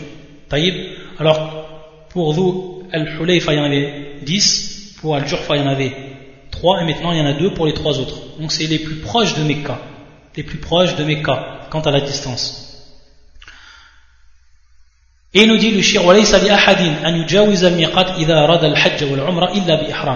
Taïb. 0.49 0.73
Alors, 1.17 2.07
pour 2.09 2.33
vous, 2.33 2.83
Al-Hulayfa, 2.91 3.53
il 3.53 3.57
y 3.57 3.59
en 3.59 3.65
avait 3.65 4.15
dix, 4.21 4.95
pour 4.99 5.15
Al-Jurfa, 5.15 5.55
il 5.55 5.61
y 5.61 5.65
en 5.65 5.69
avait 5.69 5.93
trois, 6.51 6.81
et 6.81 6.85
maintenant 6.85 7.11
il 7.11 7.17
y 7.19 7.21
en 7.21 7.25
a 7.25 7.33
deux 7.33 7.53
pour 7.53 7.67
les 7.67 7.73
trois 7.73 7.99
autres. 7.99 8.39
Donc 8.39 8.51
c'est 8.51 8.67
les 8.67 8.79
plus 8.79 8.95
proches 8.95 9.35
de 9.35 9.43
Mecca. 9.43 9.79
Les 10.35 10.43
plus 10.43 10.57
proches 10.57 10.95
de 10.95 11.03
Mecca, 11.03 11.67
quant 11.69 11.81
à 11.81 11.91
la 11.91 12.01
distance. 12.01 12.64
Et 15.37 15.45
nous 15.45 15.57
dit 15.57 15.71
le 15.71 15.81
shir 15.81 16.01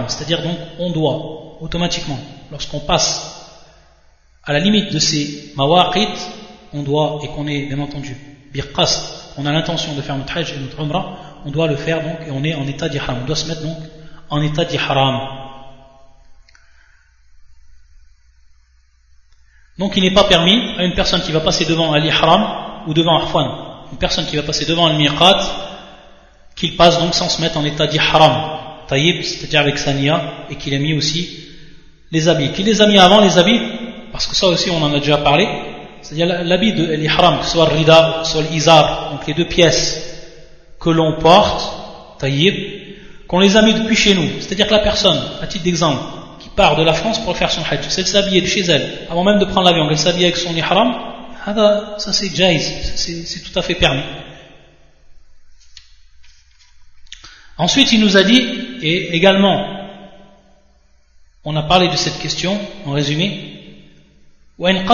c'est-à-dire 0.08 0.42
donc 0.42 0.58
on 0.78 0.90
doit 0.90 1.56
automatiquement 1.60 2.18
lorsqu'on 2.50 2.80
passe 2.80 3.36
à 4.44 4.52
la 4.52 4.58
limite 4.58 4.92
de 4.92 4.98
ces 4.98 5.52
mawaqit 5.56 6.08
on 6.72 6.82
doit 6.82 7.20
et 7.22 7.28
qu'on 7.28 7.46
est 7.46 7.66
bien 7.66 7.78
entendu 7.78 8.16
birqas 8.52 9.32
on 9.36 9.46
a 9.46 9.52
l'intention 9.52 9.94
de 9.94 10.00
faire 10.00 10.16
notre 10.16 10.36
hajj 10.36 10.54
et 10.54 10.58
notre 10.58 10.80
umrah 10.80 11.30
on 11.44 11.50
doit 11.50 11.66
le 11.66 11.76
faire 11.76 12.02
donc 12.02 12.26
et 12.26 12.30
on 12.30 12.44
est 12.44 12.54
en 12.54 12.66
état 12.66 12.88
d'ihram. 12.88 13.18
On 13.22 13.26
doit 13.26 13.36
se 13.36 13.48
mettre 13.48 13.62
donc 13.62 13.78
en 14.28 14.42
état 14.42 14.64
d'ihram. 14.64 15.20
Donc 19.78 19.96
il 19.96 20.02
n'est 20.02 20.14
pas 20.14 20.24
permis 20.24 20.74
à 20.78 20.84
une 20.84 20.94
personne 20.94 21.22
qui 21.22 21.32
va 21.32 21.40
passer 21.40 21.64
devant 21.64 21.94
l'ihram 21.94 22.84
ou 22.86 22.94
devant 22.94 23.16
Arfan 23.16 23.69
une 23.92 23.98
personne 23.98 24.26
qui 24.26 24.36
va 24.36 24.42
passer 24.42 24.66
devant 24.66 24.88
le 24.88 24.94
miqat, 24.94 25.38
qu'il 26.56 26.76
passe 26.76 26.98
donc 26.98 27.14
sans 27.14 27.28
se 27.28 27.40
mettre 27.40 27.56
en 27.56 27.64
état 27.64 27.86
d'ihram, 27.86 28.32
taïb, 28.88 29.22
c'est-à-dire 29.22 29.60
avec 29.60 29.78
sania, 29.78 30.22
et 30.50 30.56
qu'il 30.56 30.74
a 30.74 30.78
mis 30.78 30.94
aussi 30.94 31.28
les 32.10 32.28
habits. 32.28 32.52
Qu'il 32.52 32.66
les 32.66 32.82
a 32.82 32.86
mis 32.86 32.98
avant 32.98 33.20
les 33.20 33.38
habits, 33.38 33.60
parce 34.12 34.26
que 34.26 34.34
ça 34.34 34.46
aussi 34.46 34.70
on 34.70 34.82
en 34.82 34.92
a 34.92 34.98
déjà 34.98 35.18
parlé, 35.18 35.48
c'est-à-dire 36.02 36.26
l'habit 36.44 36.72
de 36.72 36.94
l'ihram, 36.94 37.38
que 37.38 37.44
ce 37.44 37.52
soit 37.52 37.68
le 37.68 37.76
rida, 37.76 38.22
soit 38.24 38.42
l'izar, 38.50 39.10
donc 39.12 39.26
les 39.26 39.34
deux 39.34 39.46
pièces 39.46 40.06
que 40.80 40.90
l'on 40.90 41.18
porte, 41.18 42.18
taïb, 42.18 42.54
qu'on 43.28 43.38
les 43.38 43.56
a 43.56 43.62
mis 43.62 43.74
depuis 43.74 43.96
chez 43.96 44.14
nous. 44.14 44.28
C'est-à-dire 44.40 44.66
que 44.66 44.72
la 44.72 44.80
personne, 44.80 45.20
à 45.40 45.46
titre 45.46 45.64
d'exemple, 45.64 46.02
qui 46.40 46.48
part 46.48 46.76
de 46.76 46.82
la 46.82 46.94
France 46.94 47.18
pour 47.20 47.36
faire 47.36 47.50
son 47.50 47.62
hajj, 47.62 47.80
c'est 47.88 48.02
de 48.02 48.08
s'habiller 48.08 48.40
de 48.40 48.46
chez 48.46 48.62
elle, 48.62 49.06
avant 49.10 49.24
même 49.24 49.38
de 49.38 49.44
prendre 49.44 49.68
l'avion, 49.68 49.88
elle 49.88 49.98
s'habille 49.98 50.24
avec 50.24 50.36
son 50.36 50.54
ihram, 50.54 51.09
ça 51.44 52.12
c'est 52.12 52.34
jaiz, 52.34 52.94
c'est 52.96 53.42
tout 53.42 53.58
à 53.58 53.62
fait 53.62 53.74
permis. 53.74 54.02
Ensuite, 57.58 57.92
il 57.92 58.00
nous 58.00 58.16
a 58.16 58.22
dit, 58.22 58.40
et 58.80 59.14
également, 59.14 59.66
on 61.44 61.54
a 61.56 61.62
parlé 61.62 61.88
de 61.88 61.96
cette 61.96 62.18
question 62.18 62.58
en 62.86 62.92
résumé, 62.92 63.58
c'est-à-dire 64.58 64.86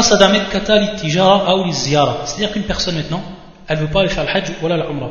qu'une 2.52 2.64
personne 2.64 2.96
maintenant, 2.96 3.22
elle 3.68 3.78
ne 3.78 3.82
veut 3.82 3.90
pas 3.90 4.00
aller 4.00 4.08
faire 4.08 4.24
le 4.24 4.30
hajj 4.30 4.50
ou 4.62 4.68
la 4.68 4.76
umrah, 4.76 5.10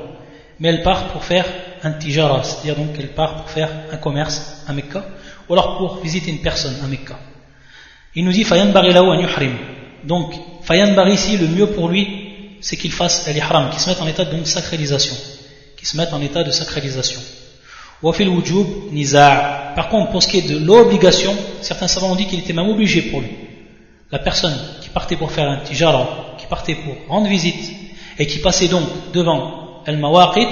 mais 0.59 0.69
elle 0.69 0.83
part 0.83 1.09
pour 1.09 1.23
faire 1.23 1.45
un 1.83 1.91
tijara, 1.91 2.43
c'est-à-dire 2.43 2.75
donc 2.75 2.93
qu'elle 2.93 3.13
part 3.13 3.35
pour 3.35 3.49
faire 3.49 3.69
un 3.91 3.97
commerce 3.97 4.63
à 4.67 4.73
Mecca, 4.73 5.05
ou 5.47 5.53
alors 5.53 5.77
pour 5.77 6.01
visiter 6.01 6.31
une 6.31 6.41
personne 6.41 6.75
à 6.83 6.87
Mecca. 6.87 7.19
Il 8.15 8.25
nous 8.25 8.31
dit. 8.31 8.45
Donc, 10.03 10.33
Fayan 10.65 10.95
Bari 10.95 11.13
ici, 11.13 11.37
le 11.37 11.47
mieux 11.47 11.67
pour 11.67 11.89
lui, 11.89 12.57
c'est 12.59 12.75
qu'il 12.75 12.91
fasse 12.91 13.27
l'ihram, 13.27 13.69
qu'il 13.69 13.79
se 13.79 13.87
mette 13.87 14.01
en 14.01 14.07
état 14.07 14.25
de 14.25 14.43
sacralisation. 14.43 15.15
Qu'il 15.77 15.87
se 15.87 15.95
mette 15.95 16.11
en 16.11 16.21
état 16.21 16.43
de 16.43 16.49
sacralisation. 16.49 17.21
Wafil 18.01 18.29
wujub 18.29 18.91
niza'. 18.91 19.73
Par 19.75 19.89
contre, 19.89 20.11
pour 20.11 20.23
ce 20.23 20.27
qui 20.27 20.39
est 20.39 20.49
de 20.49 20.57
l'obligation, 20.57 21.35
certains 21.61 21.87
savants 21.87 22.11
ont 22.13 22.15
dit 22.15 22.25
qu'il 22.25 22.39
était 22.39 22.53
même 22.53 22.67
obligé 22.67 23.03
pour 23.03 23.21
lui. 23.21 23.29
La 24.11 24.17
personne 24.17 24.57
qui 24.81 24.89
partait 24.89 25.15
pour 25.15 25.31
faire 25.31 25.47
un 25.47 25.57
tijara, 25.57 26.35
qui 26.39 26.47
partait 26.47 26.75
pour 26.75 26.95
rendre 27.09 27.27
visite, 27.27 27.71
et 28.17 28.25
qui 28.25 28.39
passait 28.39 28.67
donc 28.67 28.87
devant 29.13 29.83
al-mawaqit, 29.85 30.47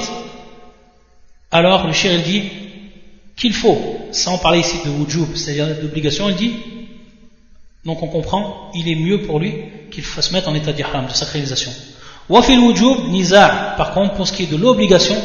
alors 1.49 1.87
le 1.87 1.93
shir 1.93 2.21
dit 2.21 2.43
qu'il 3.35 3.53
faut, 3.53 3.79
sans 4.11 4.37
parler 4.37 4.59
ici 4.59 4.77
de 4.85 4.91
wujub, 4.91 5.35
c'est-à-dire 5.35 5.81
d'obligation, 5.81 6.29
il 6.29 6.35
dit 6.35 6.53
donc 7.83 8.01
on 8.01 8.07
comprend, 8.07 8.71
il 8.75 8.87
est 8.87 8.95
mieux 8.95 9.23
pour 9.23 9.39
lui 9.39 9.53
qu'il 9.93 10.03
fasse 10.03 10.31
mettre 10.31 10.49
en 10.49 10.55
état 10.55 10.73
d'ihram, 10.73 11.05
de 11.07 11.11
sacralisation. 11.11 11.71
Wafil 12.29 12.59
wujub 12.59 13.09
niza' 13.09 13.75
par 13.77 13.93
contre 13.93 14.15
pour 14.15 14.27
ce 14.27 14.33
qui 14.33 14.43
est 14.43 14.51
de 14.51 14.57
l'obligation, 14.57 15.15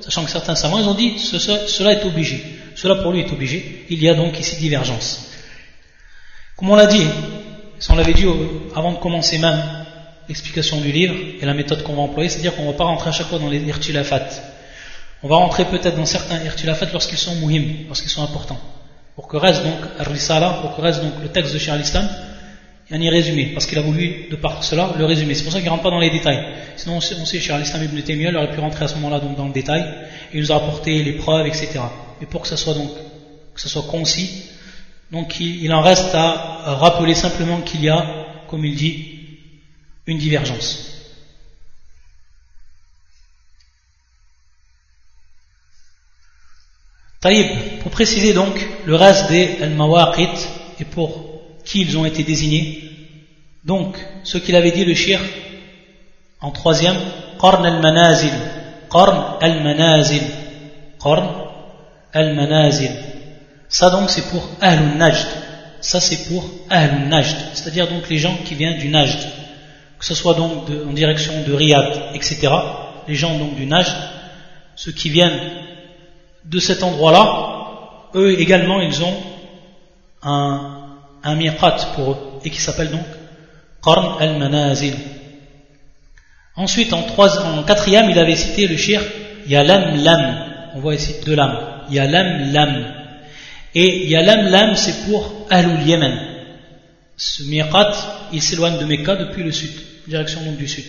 sachant 0.00 0.24
que 0.24 0.30
certains 0.30 0.54
savants 0.54 0.78
ils 0.78 0.88
ont 0.88 0.94
dit 0.94 1.18
cela 1.18 1.92
est 1.92 2.04
obligé, 2.04 2.42
cela 2.74 2.96
pour 2.96 3.12
lui 3.12 3.20
est 3.20 3.32
obligé, 3.32 3.86
il 3.88 4.02
y 4.02 4.08
a 4.08 4.14
donc 4.14 4.38
ici 4.38 4.56
divergence. 4.56 5.30
Comme 6.56 6.70
on 6.70 6.76
l'a 6.76 6.86
dit, 6.86 7.06
on 7.90 7.94
l'avait 7.94 8.14
dit 8.14 8.26
avant 8.74 8.92
de 8.92 8.98
commencer 8.98 9.38
même 9.38 9.60
l'explication 10.28 10.80
du 10.80 10.90
livre 10.90 11.14
et 11.40 11.44
la 11.44 11.54
méthode 11.54 11.82
qu'on 11.82 11.94
va 11.94 12.02
employer, 12.02 12.28
c'est-à-dire 12.28 12.56
qu'on 12.56 12.62
ne 12.62 12.72
va 12.72 12.76
pas 12.76 12.84
rentrer 12.84 13.10
à 13.10 13.12
chaque 13.12 13.28
fois 13.28 13.38
dans 13.38 13.50
les 13.50 13.60
irtilafat. 13.60 14.28
On 15.22 15.28
va 15.28 15.36
rentrer 15.36 15.66
peut-être 15.66 15.96
dans 15.96 16.06
certains 16.06 16.42
irtilafat 16.42 16.86
lorsqu'ils 16.92 17.18
sont 17.18 17.34
muhim, 17.36 17.86
lorsqu'ils 17.88 18.10
sont 18.10 18.22
importants 18.22 18.60
pour 19.16 19.28
que 19.28 19.38
reste 19.38 19.62
donc 19.62 19.80
Risala, 19.98 20.58
pour 20.60 20.76
que 20.76 20.82
reste 20.82 21.02
donc 21.02 21.14
le 21.22 21.28
texte 21.28 21.54
de 21.54 21.58
Cheikh 21.58 21.70
al-Islam, 21.70 22.06
il 22.88 23.02
y 23.02 23.06
a 23.06 23.10
un 23.10 23.12
résumé, 23.12 23.46
parce 23.46 23.66
qu'il 23.66 23.78
a 23.78 23.82
voulu, 23.82 24.28
de 24.30 24.36
par 24.36 24.62
cela, 24.62 24.94
le 24.96 25.04
résumer. 25.04 25.34
C'est 25.34 25.42
pour 25.42 25.52
ça 25.52 25.58
qu'il 25.58 25.66
ne 25.66 25.70
rentre 25.70 25.82
pas 25.82 25.90
dans 25.90 25.98
les 25.98 26.10
détails. 26.10 26.40
Sinon, 26.76 26.96
on 26.96 27.00
sait, 27.00 27.16
on 27.20 27.24
sait 27.24 27.40
Cheikh 27.40 27.50
al-Islam 27.50 27.82
ibn 27.82 28.00
Taymiyyah, 28.00 28.30
il 28.30 28.36
aurait 28.36 28.52
pu 28.52 28.60
rentrer 28.60 28.84
à 28.84 28.88
ce 28.88 28.94
moment-là 28.96 29.18
dans 29.20 29.46
le 29.46 29.52
détail, 29.52 29.82
et 30.32 30.36
il 30.36 30.40
nous 30.40 30.52
a 30.52 30.56
apporté 30.56 31.02
les 31.02 31.14
preuves, 31.14 31.46
etc. 31.46 31.80
Mais 32.20 32.26
pour 32.26 32.42
que 32.42 32.48
ça 32.48 32.56
soit 32.56 32.74
donc, 32.74 32.90
que 33.54 33.60
ça 33.60 33.68
soit 33.68 33.82
concis, 33.82 34.44
donc 35.10 35.40
il, 35.40 35.72
en 35.72 35.80
reste 35.80 36.14
à 36.14 36.76
rappeler 36.76 37.14
simplement 37.14 37.60
qu'il 37.60 37.82
y 37.82 37.88
a, 37.88 38.04
comme 38.48 38.64
il 38.64 38.76
dit, 38.76 39.18
une 40.06 40.18
divergence. 40.18 40.92
Taïb, 47.20 47.80
pour 47.80 47.90
préciser 47.90 48.32
donc 48.32 48.54
le 48.84 48.94
reste 48.94 49.28
des 49.28 49.58
al-mawaqit 49.60 50.48
et 50.78 50.84
pour 50.84 51.35
qui 51.66 51.82
ils 51.82 51.98
ont 51.98 52.06
été 52.06 52.22
désignés. 52.22 52.90
Donc, 53.64 53.98
ce 54.24 54.38
qu'il 54.38 54.56
avait 54.56 54.70
dit 54.70 54.84
le 54.84 54.94
shir 54.94 55.20
en 56.40 56.50
troisième, 56.50 56.96
Qarn 57.40 57.66
al-manazil. 57.66 58.32
Qarn 58.90 59.36
al-manazil. 59.40 60.22
Qarn 61.02 61.28
al-manazil. 62.14 62.92
Ça 63.68 63.90
donc 63.90 64.08
c'est 64.10 64.30
pour 64.30 64.48
Ahlul 64.60 64.96
Najd. 64.96 65.26
Ça 65.80 66.00
c'est 66.00 66.28
pour 66.28 66.48
Ahlul 66.70 67.08
Najd. 67.08 67.36
C'est-à-dire 67.54 67.88
donc 67.88 68.08
les 68.08 68.18
gens 68.18 68.36
qui 68.44 68.54
viennent 68.54 68.78
du 68.78 68.88
Najd. 68.88 69.18
Que 69.98 70.04
ce 70.04 70.14
soit 70.14 70.34
donc 70.34 70.68
en 70.88 70.92
direction 70.92 71.32
de 71.46 71.52
Riyad, 71.52 72.14
etc. 72.14 72.48
Les 73.08 73.14
gens 73.14 73.36
donc 73.38 73.56
du 73.56 73.66
Najd. 73.66 73.92
Ceux 74.76 74.92
qui 74.92 75.08
viennent 75.10 75.40
de 76.44 76.58
cet 76.60 76.82
endroit-là, 76.82 78.10
eux 78.14 78.38
également 78.38 78.80
ils 78.80 79.02
ont 79.02 79.16
un, 80.22 80.75
un 81.26 81.34
miqat 81.36 81.76
pour 81.94 82.12
eux. 82.12 82.16
Et 82.44 82.50
qui 82.50 82.60
s'appelle 82.60 82.90
donc 82.90 83.06
Qarn 83.84 84.16
al-Manazil. 84.20 84.94
Ensuite, 86.56 86.92
en, 86.92 87.02
quatrième, 87.64 88.08
il 88.10 88.18
avait 88.18 88.36
cité 88.36 88.66
le 88.66 88.76
shir 88.76 89.02
Yalam 89.46 90.02
Lam. 90.02 90.44
On 90.74 90.80
voit 90.80 90.94
ici 90.94 91.16
deux 91.24 91.34
lames. 91.34 91.58
Yalam 91.90 92.52
Lam. 92.52 92.94
Et 93.74 94.08
Yalam 94.08 94.46
Lam, 94.46 94.74
c'est 94.74 95.04
pour 95.06 95.46
Ahlul 95.50 95.86
Yemen. 95.86 96.18
Ce 97.16 97.42
miqat, 97.42 97.92
il 98.32 98.42
s'éloigne 98.42 98.78
de 98.78 98.84
Mecca 98.84 99.16
depuis 99.16 99.42
le 99.42 99.52
sud, 99.52 99.72
direction 100.06 100.42
donc 100.42 100.56
du 100.56 100.68
sud. 100.68 100.84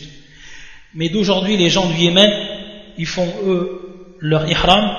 Mais 0.93 1.09
d'aujourd'hui, 1.09 1.57
les 1.57 1.69
gens 1.69 1.87
du 1.87 1.95
Yémen, 1.95 2.29
ils 2.97 3.05
font 3.05 3.27
eux 3.45 4.17
leur 4.19 4.49
ihram, 4.49 4.89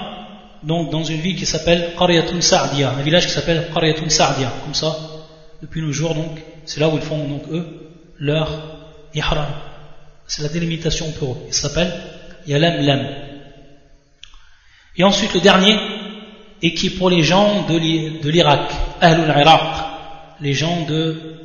donc 0.63 0.91
dans 0.91 1.05
une 1.05 1.21
ville 1.21 1.37
qui 1.37 1.47
s'appelle 1.47 1.91
Qaryatun 1.99 2.41
Sa'dia, 2.41 2.91
un 2.91 3.03
village 3.03 3.27
qui 3.27 3.33
s'appelle 3.33 3.69
Qaryatun 3.73 4.09
Sa'dia, 4.09 4.53
comme 4.65 4.75
ça, 4.75 4.97
depuis 5.63 5.83
nos 5.83 5.93
jours, 5.93 6.15
donc, 6.15 6.41
c'est 6.65 6.81
là 6.81 6.89
où 6.89 6.97
ils 6.97 7.03
font 7.03 7.27
donc 7.27 7.43
eux 7.51 7.67
leur 8.19 8.51
ihram. 9.15 9.47
C'est 10.27 10.43
la 10.43 10.49
délimitation 10.49 11.11
pour 11.13 11.33
eux. 11.33 11.39
Il 11.49 11.55
s'appelle 11.55 11.93
Yalam 12.47 12.85
Lam. 12.85 13.09
Et 14.97 15.05
ensuite 15.05 15.35
le 15.35 15.41
dernier, 15.41 15.77
et 16.61 16.75
qui 16.75 16.89
est 16.89 16.99
pour 16.99 17.11
les 17.11 17.23
gens 17.23 17.67
de 17.67 18.29
l'Irak, 18.29 18.73
Ahlul 19.01 19.29
Iraq, 19.29 19.85
les 20.41 20.55
gens 20.55 20.85
de 20.87 21.37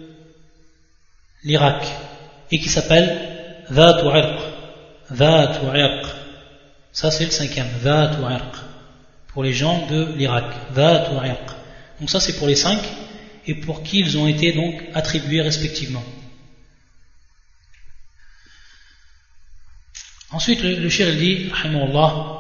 l'Irak, 1.43 1.85
et 2.51 2.59
qui 2.59 2.69
s'appelle 2.69 3.65
Dhatu 3.69 4.05
Irq. 4.05 4.39
Dhatu 5.11 5.65
Irq. 5.75 6.07
Ça 6.91 7.11
c'est 7.11 7.25
le 7.25 7.31
cinquième, 7.31 7.67
Dhatu 7.83 8.21
Irq. 8.21 8.55
Pour 9.27 9.43
les 9.43 9.53
gens 9.53 9.85
de 9.87 10.13
l'Irak, 10.15 10.45
Dhatu 10.73 11.11
Irq. 11.23 11.51
Donc 11.99 12.09
ça 12.09 12.19
c'est 12.19 12.37
pour 12.37 12.47
les 12.47 12.55
cinq, 12.55 12.79
et 13.46 13.54
pour 13.54 13.82
qui 13.82 14.00
ils 14.00 14.16
ont 14.18 14.26
été 14.26 14.52
donc 14.52 14.74
attribués 14.94 15.40
respectivement. 15.42 16.04
Ensuite, 20.30 20.62
le, 20.62 20.74
le 20.74 20.88
shir 20.90 21.14
dit, 21.16 21.50
rahimahullah, 21.50 22.38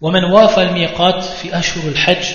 ومن 0.00 0.24
وافى 0.24 0.62
الميقات 0.62 1.24
في 1.24 1.58
أشهر 1.58 1.88
الحج 1.88 2.34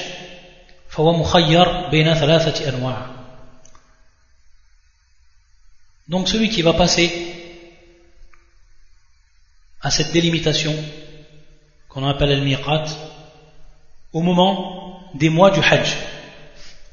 فهو 0.90 1.14
مخير 1.14 1.90
بين 1.90 2.14
ثلاثة 2.14 2.70
أنواع 2.70 3.14
Donc 6.10 6.28
celui 6.28 6.50
qui 6.50 6.62
va 6.62 6.74
passer 6.74 7.10
à 9.82 9.90
cette 9.90 10.12
délimitation 10.12 10.76
qu'on 11.88 12.06
appelle 12.06 12.38
le 12.40 12.44
miqat 12.44 12.86
au 14.12 14.22
moment 14.22 14.87
des 15.14 15.30
mois 15.30 15.52
du 15.52 15.60
hajj 15.60 15.96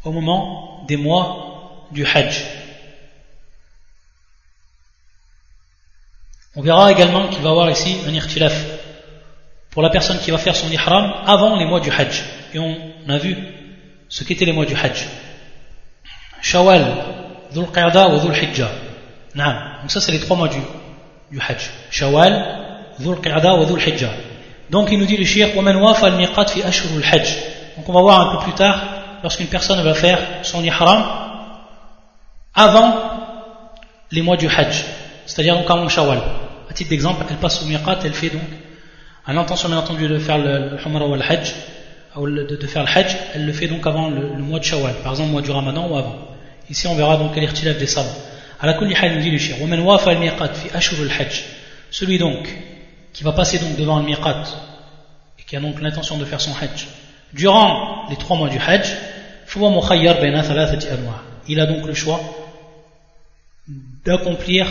au 0.05 0.13
moment 0.13 0.85
des 0.87 0.97
mois 0.97 1.87
du 1.91 2.05
hajj 2.05 2.45
On 6.57 6.63
verra 6.63 6.91
également 6.91 7.29
qu'il 7.29 7.43
va 7.43 7.51
y 7.51 7.53
avoir 7.53 7.71
ici 7.71 7.97
un 8.09 8.13
irtilaf 8.13 8.55
pour 9.71 9.83
la 9.83 9.91
personne 9.91 10.19
qui 10.19 10.33
va 10.33 10.39
faire 10.39 10.57
son 10.57 10.69
ihram 10.69 11.13
avant 11.25 11.57
les 11.57 11.65
mois 11.65 11.79
du 11.81 11.91
hajj. 11.91 12.25
Et 12.53 12.59
on 12.59 12.77
a 13.09 13.19
vu 13.19 13.37
ce 14.09 14.25
qu'étaient 14.25 14.47
les 14.47 14.53
mois 14.53 14.67
du 14.67 14.75
hajj. 14.75 15.07
Shawwal, 16.43 16.85
Dhul 17.53 17.71
Qa'da 17.71 18.09
ou 18.09 18.19
Dhul 18.19 18.35
Hijjah. 18.35 18.71
Donc 19.37 19.91
ça 19.91 20.01
c'est 20.01 20.11
les 20.11 20.19
trois 20.19 20.37
mois 20.37 20.49
du, 20.49 20.59
du 21.31 21.39
hajj. 21.41 21.71
Shawwal, 21.91 22.35
Dhul 22.99 23.21
Qa'da 23.21 23.55
ou 23.55 23.65
Dhul 23.67 23.81
Hijjah. 23.81 24.13
Donc 24.71 24.89
il 24.91 24.99
nous 24.99 25.07
dit 25.07 25.17
le 25.17 25.25
shir, 25.25 25.57
وَمَنْ 25.57 25.77
وَافَ 25.77 26.05
الْمِقَاتِ 26.05 26.51
فِي 26.51 26.69
أَشْهُرُ 26.69 26.97
الْحَجْ 26.97 27.29
Donc 27.77 27.89
on 27.89 27.93
va 27.93 28.01
voir 28.01 28.21
un 28.21 28.37
peu 28.37 28.45
plus 28.45 28.53
tard, 28.53 28.81
lorsqu'une 29.23 29.47
personne 29.47 29.81
va 29.83 29.95
faire 29.95 30.19
son 30.43 30.63
ihram 30.63 31.05
avant 32.55 32.95
les 34.11 34.23
mois 34.23 34.37
du 34.37 34.49
hajj. 34.49 34.85
C'est-à-dire 35.27 35.57
donc 35.57 35.71
avant 35.71 35.89
Shawwal 35.89 36.21
titre 36.75 36.91
d'exemple, 36.91 37.25
elle 37.29 37.37
passe 37.37 37.63
au 37.63 37.67
miqat, 37.67 37.99
elle 38.05 38.15
fait 38.15 38.31
donc, 38.31 38.43
à 39.27 39.33
l'intention 39.33 39.69
bien 39.69 39.79
entendu 39.79 40.09
de 40.09 40.19
faire 40.19 40.39
le, 40.39 40.79
humra 40.85 41.07
ou 41.07 41.15
le 41.15 41.23
hajj, 41.23 41.55
ou 42.17 42.27
de, 42.27 42.67
faire 42.67 42.85
le 42.85 42.89
hajj, 42.89 43.17
elle 43.35 43.47
le 43.47 43.53
fait 43.53 43.69
donc 43.69 43.87
avant 43.87 44.09
le, 44.09 44.39
mois 44.39 44.59
de 44.59 44.65
Shawwal, 44.65 44.95
par 45.03 45.13
exemple 45.13 45.29
le 45.29 45.33
mois 45.33 45.43
du 45.43 45.51
ramadan 45.51 45.89
ou 45.89 45.97
avant. 45.97 46.17
Ici 46.69 46.87
on 46.87 46.95
verra 46.95 47.17
donc 47.17 47.33
quel 47.35 47.43
irtilaf 47.45 47.77
des 47.77 47.87
savants. 47.87 48.17
À 48.61 48.67
la 48.67 48.75
kulli 48.75 48.95
nous 48.95 49.21
dit 49.21 49.31
le 49.31 49.39
shir, 49.39 49.57
ومن 49.63 49.81
وافى 49.81 50.11
الميقات 50.13 50.57
في 50.57 50.79
أشهر 50.79 51.03
الحج 51.03 51.43
celui 51.91 52.19
donc 52.19 52.49
qui 53.13 53.25
va 53.25 53.33
passer 53.33 53.59
donc 53.59 53.77
devant 53.77 53.99
le 53.99 54.05
miqat 54.05 54.45
et 55.39 55.43
qui 55.43 55.57
a 55.57 55.61
donc 55.61 55.81
l'intention 55.81 56.19
de 56.19 56.25
faire 56.25 56.41
son 56.41 56.53
hajj 56.53 56.87
durant 57.35 58.09
les 58.09 58.17
trois 58.17 58.37
mois 58.37 58.49
du 58.49 58.59
hajj 58.59 58.97
il 61.49 61.61
a 61.61 61.67
donc 61.67 61.87
le 61.87 61.95
choix 61.95 62.21
d'accomplir 64.05 64.67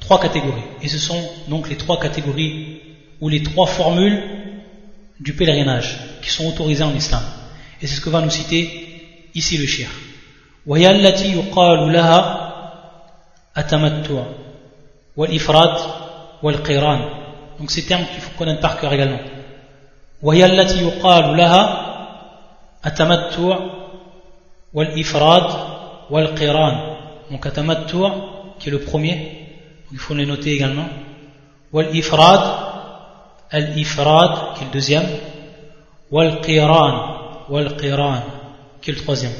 trois 0.00 0.20
catégories. 0.20 0.62
Et 0.82 0.88
ce 0.88 0.98
sont 0.98 1.22
donc 1.48 1.68
les 1.68 1.76
trois 1.76 2.00
catégories 2.00 2.80
ou 3.20 3.28
les 3.28 3.42
trois 3.42 3.66
formules 3.66 4.22
du 5.20 5.34
pèlerinage 5.34 5.98
qui 6.22 6.30
sont 6.30 6.46
autorisées 6.46 6.84
en 6.84 6.94
islam. 6.94 7.22
Et 7.82 7.86
c'est 7.86 7.96
ce 7.96 8.00
que 8.00 8.10
va 8.10 8.20
nous 8.20 8.30
citer 8.30 8.60
ici 9.34 9.58
le 9.58 9.66
shir. 9.66 9.88
وهي 10.66 10.84
يقال 11.36 11.92
لها 11.92 12.52
التمتع 13.58 14.24
والإفراد 15.16 15.76
والقران 16.42 17.00
donc 17.60 17.70
ces 17.70 17.86
termes 17.86 18.04
qu'il 18.06 18.20
faut 18.20 18.36
connaître 18.36 18.60
par 18.60 18.80
cœur 18.80 18.92
également 18.92 19.20
وهي 20.22 20.44
التي 20.46 20.82
يقال 20.82 21.36
لها 21.36 21.86
التمتع 22.86 23.58
والإفراد 24.74 25.48
والقران 26.10 26.96
donc 27.30 27.46
التمتع 27.46 28.10
qui 28.58 28.68
est 28.68 28.72
le 28.72 28.80
premier 28.80 29.36
il 29.92 29.98
faut 29.98 30.14
les 30.14 30.26
noter 30.26 30.54
également. 30.54 30.88
Wal 31.72 31.94
ifrad, 31.94 32.42
al 33.50 33.78
ifrad, 33.78 34.54
qui 34.54 34.62
est 34.62 34.66
le 34.66 34.72
deuxième. 34.72 35.08
Wal 36.10 36.40
qiran, 36.40 37.46
wal 37.48 37.76
qiran, 37.76 38.22
qui 38.80 38.90
est 38.90 38.94
le 38.94 39.00
troisième. 39.00 39.32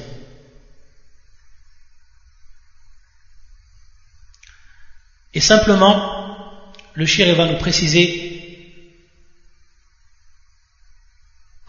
Et 5.34 5.40
simplement, 5.40 5.94
le 6.94 7.06
shir 7.06 7.34
va 7.36 7.46
nous 7.46 7.58
préciser 7.58 8.39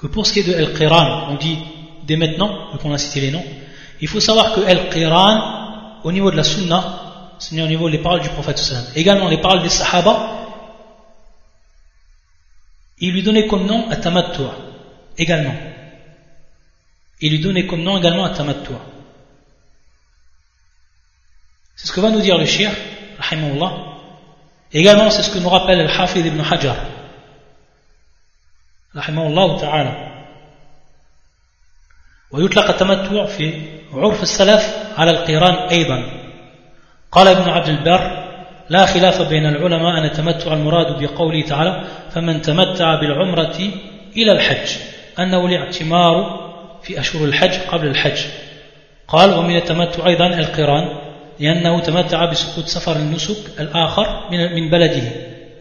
que 0.03 0.09
pour 0.09 0.27
ce 0.27 0.33
qui 0.33 0.41
est 0.41 0.43
de 0.43 0.55
Al-Qiran, 0.55 1.29
on 1.31 1.37
dit 1.37 1.59
dès 2.03 2.17
maintenant, 2.17 2.77
qu'on 2.83 2.93
a 2.93 2.99
cité 2.99 3.21
les 3.21 3.31
noms, 3.31 3.45
il 4.01 4.09
faut 4.09 4.19
savoir 4.19 4.53
que 4.53 4.61
Al-Qiran, 4.61 6.01
au 6.03 6.11
niveau 6.11 6.33
de 6.33 6.37
la 6.37 6.43
Sunna, 6.43 7.37
c'est 7.38 7.62
au 7.62 7.67
niveau 7.69 7.88
des 7.88 7.99
paroles 7.99 8.21
du 8.21 8.29
prophète 8.29 8.61
Également 8.97 9.29
les 9.29 9.41
paroles 9.41 9.62
des 9.62 9.69
Sahaba, 9.69 10.43
il 12.99 13.12
lui 13.12 13.23
donnait 13.23 13.47
comme 13.47 13.65
nom 13.67 13.88
Atamattu 13.91 14.43
également. 15.19 15.55
Il 17.21 17.31
lui 17.31 17.38
donnait 17.38 17.67
comme 17.67 17.83
nom 17.83 17.97
également 17.97 18.25
Atamattu 18.25 18.73
C'est 21.77 21.87
ce 21.87 21.93
que 21.93 22.01
va 22.01 22.11
nous 22.11 22.21
dire 22.21 22.38
le 22.38 22.47
shir, 22.47 22.71
rahimahullah. 23.19 23.73
Également, 24.73 25.11
c'est 25.11 25.23
ce 25.23 25.31
que 25.31 25.38
nous 25.38 25.49
rappelle 25.49 25.79
le 25.79 25.88
Hafid 25.88 26.27
ibn 26.27 26.41
Hajar, 26.41 26.77
rahimahullah 28.96 29.61
ta'ala. 29.61 30.12
ويطلق 32.33 32.70
التمتع 32.70 33.26
في 33.26 33.52
عرف 33.92 34.22
السلف 34.22 34.76
على 34.98 35.11
القران 35.11 35.55
أيضا. 35.55 36.02
قال 37.12 37.28
ابن 37.28 37.50
عبد 37.50 37.68
البر 37.68 38.22
لا 38.68 38.87
خلاف 38.87 39.22
بين 39.22 39.46
العلماء 39.46 39.98
أن 39.98 40.05
التمتع 40.05 40.52
المراد 40.52 41.02
بقوله 41.02 41.42
تعالى 41.42 41.85
فمن 42.11 42.42
تمتع 42.42 43.00
بالعمرة 43.00 43.57
إلى 44.16 44.33
الحج 44.33 44.70
أنه 45.18 45.46
الاعتمار 45.46 46.40
في 46.83 47.00
أشهر 47.00 47.24
الحج 47.24 47.55
قبل 47.68 47.87
الحج. 47.87 48.18
قال 49.09 49.35
ومن 49.35 49.57
التمتع 49.57 50.07
أيضا 50.07 50.26
القران 50.26 50.98
لأنه 51.40 51.81
تمتع 51.81 52.24
بسقوط 52.24 52.64
سفر 52.64 52.96
النسك 52.96 53.61
الآخر 53.61 54.31
من 54.31 54.70
بلده. 54.70 55.11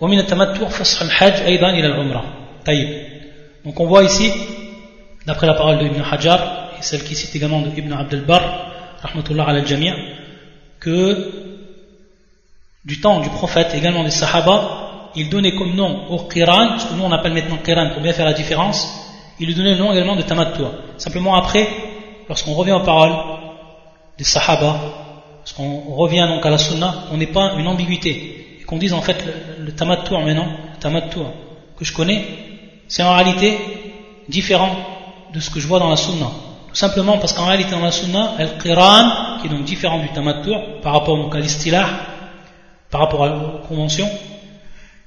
ومن 0.02 0.20
التمتع 0.20 0.68
فسخ 0.68 1.04
الحج 1.04 1.42
أيضا 1.46 1.70
إلى 1.70 1.88
العمرة. 1.88 2.24
طيب. 2.66 3.12
Donc 3.66 3.80
on 3.80 3.86
voit 3.86 4.04
ici 4.04 4.32
d'après 5.26 5.48
la 5.48 5.54
parole 5.54 5.78
de 5.80 5.86
Ibn 5.86 6.02
Hajar 6.12 6.72
et 6.80 6.82
celle 6.82 7.04
qui 7.04 7.16
cite 7.16 7.36
également 7.36 7.62
de 7.62 7.70
Ibn 7.70 7.94
Abd 7.94 8.14
al-Barr 8.14 8.44
rahmatullah 9.02 9.48
al 9.48 9.66
jamia 9.66 9.94
que 10.80 11.32
du 12.86 13.00
temps 13.00 13.20
du 13.20 13.30
prophète 13.30 13.74
également 13.76 14.04
des 14.04 14.12
sahaba 14.12 15.12
il 15.16 15.30
donnait 15.30 15.56
comme 15.56 15.76
nom 15.76 16.08
au 16.10 16.20
qiran 16.28 16.80
ce 16.80 16.88
que 16.88 16.94
nous 16.96 17.04
on 17.04 17.12
appelle 17.12 17.34
maintenant 17.34 17.58
qiran 17.58 17.90
pour 17.94 18.02
bien 18.02 18.14
faire 18.14 18.26
la 18.26 18.34
différence 18.34 19.02
il 19.40 19.48
lui 19.48 19.56
donnait 19.56 19.74
le 19.74 19.80
nom 19.80 19.92
également 19.92 20.16
de 20.16 20.22
tamattu. 20.22 20.62
Simplement 20.98 21.36
après 21.36 21.68
lorsqu'on 22.30 22.54
revient 22.54 22.74
aux 22.74 22.84
paroles 22.84 23.16
des 24.18 24.24
sahaba 24.24 24.80
lorsqu'on 25.40 25.82
revient 25.96 26.28
donc 26.28 26.46
à 26.46 26.50
la 26.50 26.60
sunna 26.60 26.94
on 27.12 27.18
n'est 27.18 27.26
pas 27.28 27.54
une 27.58 27.68
ambiguïté. 27.68 28.58
Et 28.62 28.64
qu'on 28.64 28.78
dise 28.78 28.94
en 28.94 29.02
fait 29.02 29.18
le, 29.26 29.66
le 29.66 29.72
tamattu 29.74 30.14
maintenant 30.14 30.48
tamattu 30.80 31.20
que 31.76 31.84
je 31.86 31.94
connais 31.94 32.24
c'est 32.92 33.04
en 33.04 33.14
réalité 33.18 33.50
différent 34.28 34.74
de 35.34 35.40
ce 35.40 35.50
que 35.50 35.60
je 35.62 35.68
vois 35.68 35.80
dans 35.80 35.90
la 35.90 36.02
sunna 36.06 36.30
tout 36.70 36.76
simplement 36.86 37.18
parce 37.18 37.34
qu'en 37.34 37.48
réalité 37.52 37.72
dans 37.72 37.88
la 37.92 37.92
sunna 37.92 38.24
al-qiran 38.38 39.04
qui 39.40 39.48
est 39.48 39.50
donc 39.50 39.64
différent 39.64 40.00
du 40.00 40.10
tamattu 40.10 40.52
par 40.84 40.94
rapport 40.94 41.18
donc 41.18 41.36
à 41.36 41.40
l'istilah 41.40 41.88
par 42.92 43.02
rapport 43.02 43.24
à 43.24 43.30
la 43.30 43.62
convention, 43.68 44.08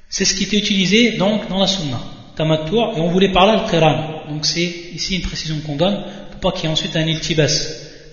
c'est 0.08 0.24
ce 0.24 0.34
qui 0.34 0.44
était 0.44 0.56
utilisé 0.56 1.12
donc 1.12 1.48
dans 1.48 1.60
la 1.60 1.66
sunna, 1.66 2.00
tamattu, 2.34 2.74
et 2.74 3.00
on 3.00 3.08
voulait 3.08 3.28
parler 3.30 3.52
al-qiran. 3.52 4.22
Donc 4.30 4.46
c'est 4.46 4.64
ici 4.64 5.16
une 5.16 5.22
précision 5.22 5.56
qu'on 5.64 5.76
donne, 5.76 6.02
pour 6.30 6.40
pas 6.40 6.56
qu'il 6.56 6.64
y 6.64 6.66
ait 6.68 6.72
ensuite 6.72 6.96
un 6.96 7.06
iltibas, 7.06 7.54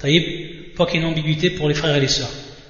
taïb, 0.01 0.75
pas 0.75 0.85
qu'il 0.85 0.95
y 0.95 0.97
ait 0.97 1.05
une 1.05 1.11
ambiguïté 1.11 1.51
pour 1.51 1.69
les 1.69 1.73
frères 1.73 1.95
et 1.95 2.01
les 2.01 2.09
sœurs. 2.09 2.29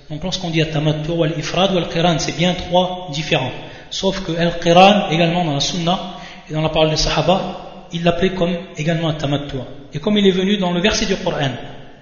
Donc 0.10 0.24
lorsqu'on 0.24 0.52
dit 0.52 0.64
tamattu 0.72 1.12
ou 1.12 1.24
al-ifrad 1.24 1.74
ou 1.74 1.78
al-qiran, 1.80 2.20
c'est 2.20 2.38
bien 2.38 2.54
trois 2.54 3.10
différents. 3.12 3.52
Sauf 3.90 4.24
que 4.24 4.34
al-qiran, 4.38 5.10
également 5.10 5.44
dans 5.44 5.56
la 5.56 5.60
sunna 5.60 6.18
et 6.51 6.53
dans 6.53 6.62
la 6.62 6.68
parole 6.68 6.90
des 6.90 6.96
sahaba, 6.96 7.88
il 7.92 8.03
l'appelait 8.03 8.35
comme 8.35 8.57
également 8.77 9.09
un 9.09 9.14
tamattu. 9.14 9.57
Et 9.92 9.99
comme 9.99 10.18
il 10.18 10.27
est 10.27 10.33
venu 10.33 10.59
dans 10.59 10.72
le 10.72 10.81
verset 10.81 11.07
du 11.07 11.16
Coran, 11.16 11.51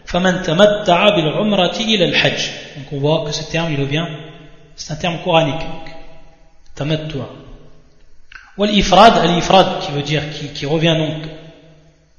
فَمَنْ 0.07 0.43
تَمَتَّعَ 0.43 1.11
بِالْعُمْرَةِ 1.17 1.79
إِلَى 1.81 2.05
الْحَجِّ 2.05 2.51
Donc 2.77 2.93
on 2.93 2.99
voit 2.99 3.25
que 3.25 3.33
ce 3.33 3.51
terme, 3.51 3.73
il 3.73 3.81
revient 3.81 4.05
c'est 4.77 4.93
un 4.93 4.97
terme 4.97 5.19
coranique. 5.23 5.67
Tamattu. 6.75 7.19
Ou 8.59 8.65
l'ifrad, 8.65 9.25
l'ifrad 9.35 9.81
qui 9.81 9.93
veut 9.93 10.03
dire, 10.03 10.23
qui, 10.31 10.49
qui, 10.49 10.67
revient 10.67 10.97
donc 10.97 11.29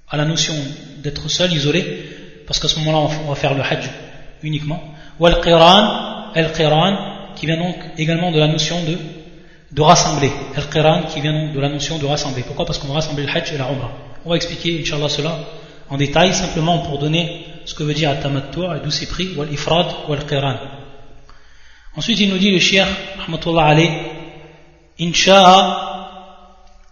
à 0.09 0.17
la 0.17 0.25
notion 0.25 0.53
d'être 0.99 1.29
seul, 1.29 1.51
isolé, 1.53 2.09
parce 2.47 2.59
qu'à 2.59 2.67
ce 2.67 2.79
moment-là 2.79 3.15
on 3.25 3.29
va 3.29 3.35
faire 3.35 3.53
le 3.53 3.61
hajj 3.61 3.89
uniquement. 4.43 4.81
Ou 5.19 5.25
al-qiran, 5.25 6.31
al-qiran 6.33 7.33
qui 7.35 7.45
vient 7.45 7.57
donc 7.57 7.75
également 7.97 8.31
de 8.31 8.39
la 8.39 8.47
notion 8.47 8.81
de, 8.83 8.97
de 9.71 9.81
rassembler. 9.81 10.31
Al-qiran 10.55 11.03
qui 11.03 11.21
vient 11.21 11.33
donc 11.33 11.53
de 11.53 11.59
la 11.59 11.69
notion 11.69 11.97
de 11.97 12.05
rassembler. 12.05 12.43
Pourquoi 12.43 12.65
Parce 12.65 12.79
qu'on 12.79 12.87
va 12.87 12.95
rassembler 12.95 13.25
le 13.25 13.29
hajj 13.29 13.53
et 13.53 13.57
la 13.57 13.65
umrah. 13.71 13.91
On 14.25 14.29
va 14.29 14.35
expliquer, 14.35 14.79
inshallah, 14.81 15.09
cela 15.09 15.39
en 15.89 15.97
détail, 15.97 16.33
simplement 16.33 16.79
pour 16.79 16.97
donner 16.99 17.45
ce 17.65 17.73
que 17.73 17.83
veut 17.83 17.93
dire 17.93 18.09
al-tamattu 18.09 18.59
et 18.59 18.83
d'où 18.83 18.91
c'est 18.91 19.07
pris, 19.07 19.29
ou 19.37 19.43
l'ifrad, 19.43 19.87
ou 20.07 20.13
al-qiran. 20.13 20.55
Ensuite, 21.95 22.19
il 22.19 22.29
nous 22.29 22.37
dit 22.37 22.51
le 22.51 22.59
shir, 22.59 22.85
rahmatullah 23.17 23.65
alayh, 23.65 23.91
إن 25.01 25.11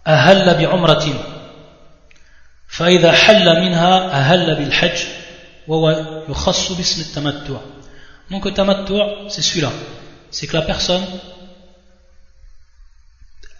أهل 0.06 0.54
بعمرة 0.54 1.04
فإذا 2.68 3.12
حل 3.12 3.60
منها 3.60 4.10
أهل 4.10 4.54
بالحج 4.54 4.98
وهو 5.68 5.90
يخص 6.28 6.72
باسم 6.72 7.00
التمتع 7.00 7.60
Donc 8.30 8.46
le 8.46 8.52
tamattu, 8.52 8.94
c'est 9.28 9.42
celui-là. 9.42 9.70
C'est 10.30 10.46
que 10.46 10.56
la 10.56 10.62
personne, 10.62 11.02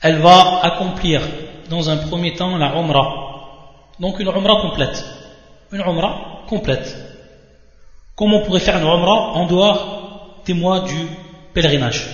elle 0.01 0.19
va 0.19 0.61
accomplir 0.63 1.21
dans 1.69 1.89
un 1.89 1.97
premier 1.97 2.35
temps 2.35 2.57
la 2.57 2.75
umrah. 2.75 3.93
Donc 3.99 4.19
une 4.19 4.27
umrah 4.27 4.61
complète. 4.61 5.03
Une 5.71 5.81
umrah 5.81 6.43
complète. 6.47 6.95
Comme 8.15 8.33
on 8.33 8.45
pourrait 8.45 8.59
faire 8.59 8.77
une 8.77 8.87
umrah 8.87 9.33
en 9.33 9.45
dehors 9.45 10.41
des 10.45 10.53
mois 10.53 10.81
du 10.81 11.07
pèlerinage? 11.53 12.07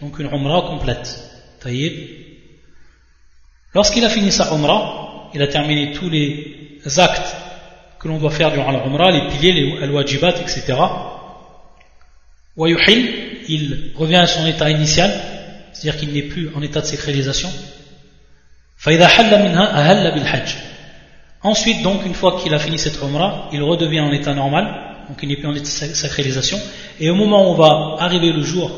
Donc 0.00 0.18
une 0.18 0.26
umrah 0.26 0.62
complète. 0.62 1.18
Taïb. 1.60 1.92
Lorsqu'il 3.74 4.04
a 4.04 4.08
fini 4.08 4.30
sa 4.30 4.52
umrah, 4.54 5.30
il 5.34 5.42
a 5.42 5.46
terminé 5.46 5.92
tous 5.92 6.10
les 6.10 6.80
actes 6.98 7.36
que 7.98 8.08
l'on 8.08 8.18
doit 8.18 8.30
faire 8.30 8.52
durant 8.52 8.70
la 8.70 8.84
umrah, 8.84 9.10
les 9.10 9.28
piliers, 9.28 9.52
les 9.52 9.88
wajibat, 9.88 10.40
etc. 10.40 10.74
il 12.56 13.92
revient 13.96 14.16
à 14.16 14.26
son 14.26 14.46
état 14.46 14.70
initial, 14.70 15.10
c'est-à-dire 15.82 16.00
qu'il 16.00 16.12
n'est 16.12 16.22
plus 16.22 16.48
en 16.54 16.62
état 16.62 16.80
de 16.80 16.86
sacralisation. 16.86 17.50
Ensuite, 21.42 21.82
donc, 21.82 22.06
une 22.06 22.14
fois 22.14 22.38
qu'il 22.40 22.54
a 22.54 22.60
fini 22.60 22.78
cette 22.78 23.02
umrah, 23.02 23.48
il 23.52 23.60
redevient 23.62 23.98
en 23.98 24.12
état 24.12 24.32
normal, 24.32 24.64
donc 25.08 25.18
il 25.24 25.28
n'est 25.28 25.36
plus 25.36 25.48
en 25.48 25.54
état 25.54 25.88
de 25.88 25.94
sacralisation. 25.94 26.60
Et 27.00 27.10
au 27.10 27.16
moment 27.16 27.48
où 27.48 27.54
on 27.54 27.56
va 27.56 27.96
arriver 27.98 28.30
le 28.32 28.42
jour 28.42 28.70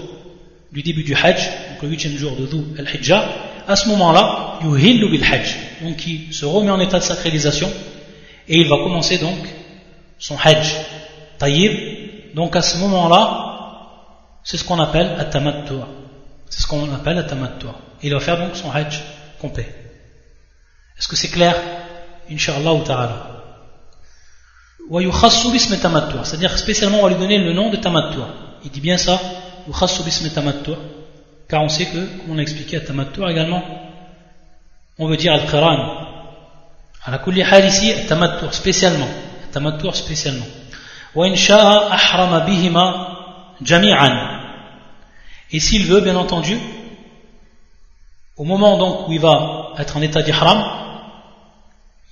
du 0.73 0.83
début 0.83 1.03
du 1.03 1.15
Hajj, 1.15 1.43
donc 1.73 1.83
le 1.83 1.89
huitième 1.91 2.17
jour 2.17 2.37
de 2.37 2.47
Dhu 2.47 2.63
al-Hijjah, 2.79 3.29
à 3.69 3.77
ce 3.77 3.87
moment-là. 3.91 4.59
Donc 4.63 6.07
il 6.07 6.33
se 6.33 6.47
remet 6.47 6.71
en 6.71 6.81
état 6.81 6.99
de 7.01 7.05
sacralisation 7.05 7.71
et 8.49 8.57
il 8.61 8.69
va 8.69 8.77
commencer 8.79 9.19
donc 9.19 9.37
son 10.19 10.39
Hajj. 10.43 10.75
Taïb. 11.39 12.35
Donc 12.35 12.57
à 12.57 12.63
ce 12.63 12.79
moment-là, 12.79 14.41
c'est 14.43 14.57
ce 14.57 14.65
qu'on 14.65 14.81
appelle 14.81 15.17
at-tamattu. 15.19 15.75
C'est 16.55 16.63
ce 16.63 16.69
qu'on 16.69 16.95
appelle 16.95 17.19
at-tamattu. 17.19 17.67
Il 18.05 18.15
va 18.15 18.21
faire 18.21 18.39
donc 18.39 18.55
son 18.55 18.71
Hajj 18.71 19.03
complet. 19.41 19.75
Est-ce 20.97 21.09
que 21.09 21.17
c'est 21.17 21.31
clair? 21.31 21.57
Inch'Allah 22.31 22.81
ta'ala. 22.87 23.31
C'est-à-dire 26.25 26.57
spécialement 26.57 26.99
on 27.01 27.03
va 27.03 27.09
lui 27.09 27.17
donner 27.17 27.39
le 27.39 27.53
nom 27.55 27.71
de 27.71 27.77
tamattu. 27.77 28.21
Il 28.65 28.71
dit 28.71 28.81
bien 28.81 28.97
ça, 28.97 29.21
car 31.49 31.63
on 31.63 31.69
sait 31.69 31.87
que, 31.87 32.19
comme 32.19 32.37
on 32.37 32.39
a 32.39 32.43
expliqué 32.43 32.77
à 32.77 32.81
tamattu 32.83 33.29
également, 33.29 33.65
on 35.01 35.09
veut 35.09 35.17
dire 35.17 35.33
al-qiran. 35.33 36.07
À 37.05 37.11
la 37.11 37.19
kulli 37.19 37.43
hal 37.43 37.65
ici, 37.65 37.93
tamattu 38.07 38.45
spécialement. 38.53 39.09
Tamattu 39.51 39.93
spécialement. 39.93 40.47
Et 45.53 45.61
s'il 45.61 45.87
veut, 45.87 46.01
bien 46.01 46.17
entendu, 46.17 46.59
au 48.37 48.45
moment 48.45 48.77
donc 48.79 49.09
où 49.09 49.13
il 49.13 49.21
va 49.21 49.73
être 49.79 49.97
en 49.97 50.03
état 50.03 50.23
d'ihram, 50.23 50.65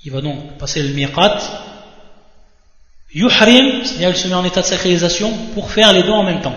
il 0.05 0.13
va 0.13 0.21
donc 0.21 0.59
passer 0.59 0.83
le 0.83 0.95
miqat, 0.95 1.39
Yuhrim, 3.15 3.85
c'est-à-dire 3.85 4.11
il 4.11 4.17
se 4.17 4.29
met 4.29 4.35
en 4.35 4.45
état 4.45 4.63
de 4.63 4.67
sacralisation 4.67 5.31
pour 5.55 5.71
faire 5.71 5.93
les 5.93 6.03
deux 6.03 6.13
en 6.13 6.23
même 6.23 6.41
temps. 6.41 6.55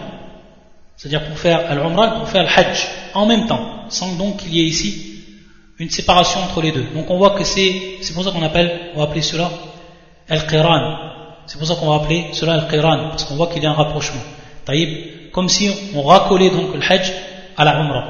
C'est-à-dire 0.95 1.25
pour 1.27 1.37
faire 1.37 1.69
al-umrah, 1.69 2.19
pour 2.19 2.29
faire 2.29 2.43
le 2.43 2.49
hajj 2.49 2.87
en 3.13 3.25
même 3.25 3.47
temps, 3.47 3.85
sans 3.89 4.15
donc 4.15 4.37
qu'il 4.37 4.55
y 4.55 4.61
ait 4.61 4.65
ici 4.65 5.11
une 5.77 5.89
séparation 5.89 6.39
entre 6.39 6.61
les 6.61 6.71
deux. 6.71 6.85
Donc 6.93 7.09
on 7.09 7.17
voit 7.17 7.31
que 7.31 7.43
c'est, 7.43 7.97
c'est 8.01 8.13
pour 8.13 8.23
ça 8.23 8.31
qu'on 8.31 8.41
appelle, 8.41 8.91
on 8.95 8.99
va 8.99 9.03
appeler 9.05 9.21
cela 9.21 9.51
al-qiran. 10.29 10.99
C'est 11.47 11.57
pour 11.57 11.67
ça 11.67 11.75
qu'on 11.75 11.89
va 11.89 11.95
appeler 11.95 12.27
cela 12.31 12.53
al-qiran, 12.53 13.09
parce 13.09 13.25
qu'on 13.25 13.35
voit 13.35 13.47
qu'il 13.47 13.61
y 13.61 13.65
a 13.65 13.71
un 13.71 13.73
rapprochement. 13.73 14.21
Taïb, 14.63 15.24
comme 15.34 15.48
si 15.48 15.70
on 15.94 16.02
racolait 16.02 16.50
donc 16.50 16.74
le 16.74 16.80
hajj 16.80 17.12
à 17.56 17.64
la 17.64 17.80
umrah. 17.80 18.04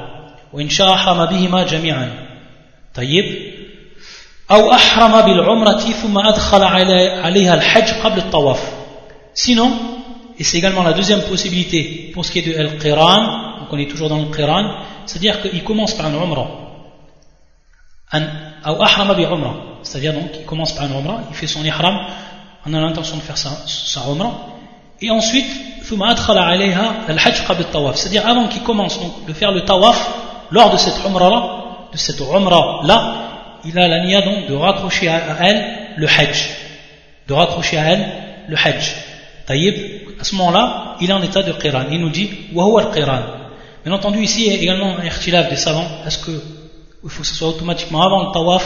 Wa 0.53 0.61
insha'a 0.61 1.27
bihima 1.27 1.65
jami'an. 1.65 2.09
Taïb, 2.93 3.51
أو 4.51 4.73
أحرم 4.73 5.21
بالعمرة 5.21 5.79
ثم 5.79 6.17
أدخل 6.17 6.63
عليها 6.63 7.53
الحج 7.53 7.93
قبل 8.03 8.17
الطواف 8.17 8.59
sinon 9.33 9.71
et 10.37 10.43
c'est 10.43 10.57
également 10.57 10.83
la 10.83 10.93
deuxième 10.93 11.21
possibilité 11.21 12.11
pour 12.13 12.25
ce 12.25 12.31
qui 12.31 12.39
est 12.39 12.41
de 12.41 12.59
Al-Qiran 12.59 13.59
donc 13.59 13.69
on 13.71 13.77
est 13.77 13.89
toujours 13.89 14.09
dans 14.09 14.19
le 14.19 14.25
Qiran 14.25 14.65
c'est-à-dire 15.05 15.41
qu'il 15.41 15.63
commence 15.63 15.93
par 15.93 16.07
une 16.09 16.15
Umrah 16.15 16.49
أو 18.65 18.83
أحرم 18.83 19.13
بعمرة 19.13 19.55
c'est-à-dire 19.83 20.13
donc 20.13 20.31
il 20.37 20.45
commence 20.45 20.73
par 20.73 20.85
une 20.85 20.97
Umrah 20.99 21.21
il 21.29 21.35
fait 21.35 21.47
son 21.47 21.63
Ihram 21.63 21.97
en 22.65 22.73
a 22.73 22.79
l'intention 22.81 23.15
de 23.15 23.21
faire 23.21 23.37
sa, 23.37 23.51
sa 23.67 24.01
Umrah 24.01 24.33
Et 25.00 25.10
ensuite, 25.10 25.46
c'est-à-dire 27.94 28.26
avant 28.26 28.48
qu'il 28.48 28.62
commence 28.62 28.98
donc, 28.98 29.26
de 29.26 29.32
faire 29.32 29.52
le 29.52 29.64
tawaf, 29.64 30.10
lors 30.50 30.70
de 30.70 30.76
cette 30.76 31.04
umrah-là, 31.04 31.88
de 31.92 31.98
cette 31.98 32.20
umrah-là, 32.20 33.14
il 33.64 33.78
a 33.78 33.88
la 33.88 34.04
niya 34.04 34.22
donc 34.22 34.48
de 34.48 34.54
raccrocher 34.54 35.08
à 35.08 35.36
elle 35.40 35.64
le 35.96 36.06
hajj. 36.06 36.50
De 37.28 37.34
raccrocher 37.34 37.78
à 37.78 37.84
elle 37.92 38.06
le 38.48 38.56
hajj. 38.56 38.94
Taïb, 39.46 39.74
à 40.20 40.24
ce 40.24 40.34
moment-là, 40.36 40.96
il 41.00 41.10
est 41.10 41.12
en 41.12 41.22
état 41.22 41.42
de 41.42 41.52
qiran. 41.52 41.84
Il 41.90 42.00
nous 42.00 42.10
dit, 42.10 42.30
wahoua 42.52 42.86
al-qiran. 42.86 43.20
Bien 43.84 43.94
entendu, 43.94 44.22
ici, 44.22 44.46
il 44.46 44.52
y 44.52 44.56
a 44.56 44.60
également 44.60 44.96
un 44.98 45.04
ikhtilaf 45.04 45.48
des 45.48 45.56
savants. 45.56 45.86
Est-ce 46.06 46.18
que 46.18 46.42
il 47.04 47.10
faut 47.10 47.22
que 47.22 47.28
ce 47.28 47.34
soit 47.34 47.48
automatiquement 47.48 48.02
avant 48.02 48.26
le 48.26 48.32
tawaf 48.32 48.64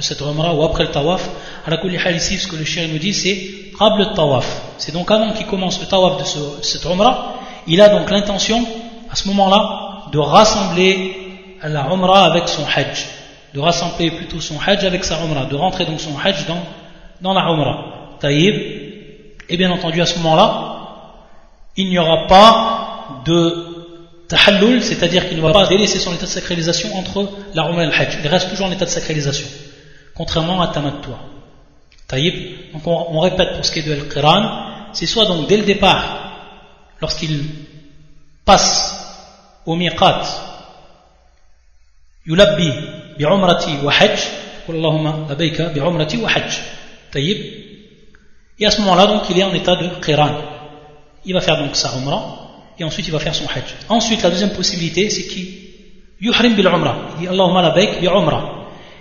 de 0.00 0.04
cette 0.04 0.20
umrah 0.22 0.54
ou 0.54 0.64
après 0.64 0.84
le 0.84 0.90
tawaf 0.90 1.28
À 1.66 1.70
la 1.70 2.10
ici, 2.12 2.38
ce 2.38 2.48
que 2.48 2.56
le 2.56 2.64
shir 2.64 2.88
nous 2.88 2.98
dit, 2.98 3.14
c'est 3.14 3.36
qabl 3.78 4.14
tawaf. 4.14 4.62
C'est 4.78 4.92
donc 4.92 5.10
avant 5.10 5.32
qu'il 5.32 5.46
commence 5.46 5.80
le 5.80 5.86
tawaf 5.86 6.18
de, 6.18 6.24
ce, 6.24 6.38
cette 6.62 6.84
umrah, 6.84 7.34
il 7.66 7.80
a 7.80 7.88
donc 7.88 8.10
l'intention, 8.10 8.64
à 9.10 9.14
ce 9.14 9.28
moment-là, 9.28 10.08
de 10.12 10.18
rassembler 10.18 11.16
la 11.62 11.86
Umrah 11.92 12.24
avec 12.24 12.48
son 12.48 12.64
Hajj. 12.64 13.06
De 13.54 13.60
rassembler 13.60 14.10
plutôt 14.10 14.40
son 14.40 14.56
Hajj 14.58 14.84
avec 14.84 15.04
sa 15.04 15.22
Umrah. 15.22 15.46
De 15.46 15.56
rentrer 15.56 15.84
donc 15.84 16.00
son 16.00 16.16
Hajj 16.18 16.46
dans, 16.46 16.62
dans 17.20 17.34
la 17.34 17.42
Umrah. 17.42 18.16
Taïb. 18.18 18.54
Et 19.48 19.56
bien 19.56 19.70
entendu, 19.70 20.00
à 20.00 20.06
ce 20.06 20.18
moment-là, 20.18 20.76
il 21.76 21.88
n'y 21.88 21.98
aura 21.98 22.26
pas 22.26 23.22
de 23.26 23.66
tahallul, 24.28 24.82
c'est-à-dire 24.82 25.28
qu'il 25.28 25.36
ne 25.36 25.42
va 25.42 25.52
pas 25.52 25.66
délaisser 25.66 25.98
son 25.98 26.14
état 26.14 26.22
de 26.22 26.30
sacralisation 26.30 26.96
entre 26.96 27.28
la 27.54 27.64
Umrah 27.68 27.84
et 27.84 27.86
le 27.86 27.92
Hajj. 27.92 28.18
Il 28.22 28.28
reste 28.28 28.50
toujours 28.50 28.66
en 28.66 28.72
état 28.72 28.84
de 28.84 28.90
sacralisation. 28.90 29.46
Contrairement 30.20 30.60
à 30.60 30.68
Tamattua. 30.68 31.18
Taïb. 32.06 32.74
Donc 32.74 32.86
on, 32.86 33.20
répète 33.20 33.54
pour 33.54 33.64
ce 33.64 33.72
qui 33.72 33.78
est 33.78 33.82
de 33.84 33.92
Al-Qiran. 33.92 34.92
C'est 34.92 35.06
soit 35.06 35.24
donc 35.24 35.48
dès 35.48 35.56
le 35.56 35.62
départ, 35.62 36.04
lorsqu'il 37.00 37.42
passe 38.44 39.16
au 39.64 39.76
miqat, 39.76 40.20
yulabbi 42.26 42.70
bi'umrati 43.16 43.78
wa 43.82 43.94
hajj, 43.98 44.20
Allahumma 44.68 45.26
labayka 45.26 45.70
bi'umrati 45.70 46.18
wa 46.18 46.28
hajj. 46.28 46.60
Taïb. 47.10 47.38
Et 48.58 48.66
à 48.66 48.70
ce 48.70 48.82
moment-là, 48.82 49.06
donc, 49.06 49.22
il 49.30 49.38
est 49.38 49.44
en 49.44 49.54
état 49.54 49.76
de 49.76 49.88
qiran. 50.04 50.34
Il 51.24 51.32
va 51.32 51.40
faire 51.40 51.56
donc 51.56 51.74
sa 51.74 51.96
umrah, 51.96 52.50
et 52.78 52.84
ensuite 52.84 53.08
il 53.08 53.10
va 53.12 53.20
faire 53.20 53.34
son 53.34 53.46
hajj. 53.46 53.74
Ensuite, 53.88 54.22
la 54.22 54.28
deuxième 54.28 54.52
possibilité, 54.52 55.08
c'est 55.08 55.26
qu'il 55.28 55.48
yuhrim 56.20 56.56
bil 56.56 56.66
umrah. 56.66 57.08
Il 57.14 57.20
dit 57.20 57.28
Allahumma 57.28 57.62
labayk 57.62 58.00
bi 58.02 58.06
umrah. 58.06 58.59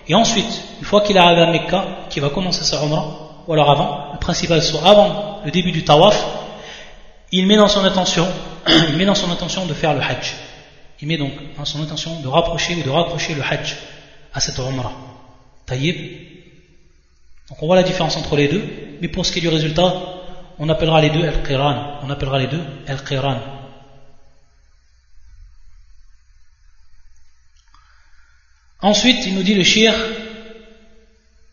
Et 0.10 0.16
ensuite, 0.16 0.64
une 0.80 0.86
fois 0.86 1.01
qu'il 1.01 1.16
est 1.16 1.20
arrivé 1.20 1.41
à 1.41 1.51
Mecca, 1.51 1.86
qu'il 2.10 2.24
va 2.24 2.30
commencer 2.30 2.64
sa 2.64 2.84
umrah, 2.84 3.43
ou 3.47 3.53
alors 3.53 3.70
avant, 3.70 4.10
le 4.14 4.20
principal 4.20 4.62
soit 4.62 4.84
avant 4.84 5.39
le 5.45 5.51
début 5.51 5.72
du 5.72 5.84
tawaf, 5.84 6.26
il 7.32 7.45
met 7.45 7.57
dans 7.57 7.68
son 7.68 7.86
intention, 7.86 8.28
il 8.89 8.97
met 8.97 9.05
dans 9.05 9.16
son 9.16 9.30
intention 9.32 9.68
de 9.68 9.74
faire 9.76 9.93
le 9.93 10.01
hajj. 10.01 10.34
Il 11.01 11.07
met 11.07 11.18
donc 11.18 11.32
dans 11.57 11.66
son 11.66 11.82
intention 11.82 12.20
de 12.22 12.28
rapprocher 12.28 12.76
ou 12.76 12.82
de 12.82 12.89
rapprocher 12.89 13.36
le 13.36 13.43
hajj 13.43 13.78
à 14.34 14.39
cette 14.39 14.57
umrah. 14.57 14.93
Taïb. 15.68 15.95
Donc 17.49 17.62
on 17.62 17.68
voit 17.68 17.76
la 17.76 17.84
différence 17.84 18.18
entre 18.18 18.36
les 18.36 18.47
deux, 18.47 18.64
mais 19.01 19.07
pour 19.07 19.26
ce 19.26 19.32
qui 19.32 19.38
est 19.38 19.41
du 19.41 19.49
résultat, 19.49 19.93
on 20.57 20.68
appellera 20.70 21.01
les 21.01 21.12
deux 21.12 21.24
al-qiran. 21.24 21.99
On 22.03 22.10
appellera 22.10 22.39
les 22.39 22.47
deux 22.47 22.62
al-qiran. 22.88 23.38
Ensuite, 28.82 29.26
il 29.26 29.35
nous 29.35 29.43
dit 29.43 29.55
le 29.55 29.62
shir 29.64 29.95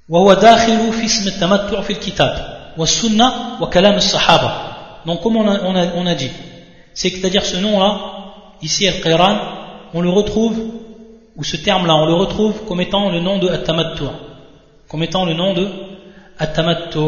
وهو 0.09 0.34
داخل 0.34 0.93
في 0.93 1.05
اسم 1.05 1.27
التمتع 1.27 1.82
في 1.82 1.93
الكتاب 1.93 2.34
والسنة 2.77 3.34
وكلام 3.61 3.95
الصحابة 3.95 4.51
donc 5.05 5.21
comme 5.21 5.38
on 5.38 5.47
a, 5.47 5.61
on 5.63 5.75
a, 5.75 5.86
on 5.95 6.05
a 6.05 6.15
dit 6.15 6.32
c'est-à-dire 6.93 7.45
ce 7.45 7.57
nom-là 7.57 7.97
ici 8.61 8.88
Al-Qiran 8.88 9.38
on 9.93 10.01
le 10.01 10.09
retrouve 10.09 10.57
ou 11.38 11.43
ce 11.43 11.55
terme-là 11.55 11.95
on 11.95 12.05
le 12.05 12.13
retrouve 12.13 12.65
comme 12.67 12.82
étant 12.82 13.09
le 13.09 13.21
nom 13.21 13.38
de 13.39 13.47
At-Tamattu 13.47 14.03
comme 14.89 15.01
étant 15.03 15.23
le 15.25 15.34
nom 15.34 15.53
de 15.53 15.67
At-Tamattu 16.38 16.99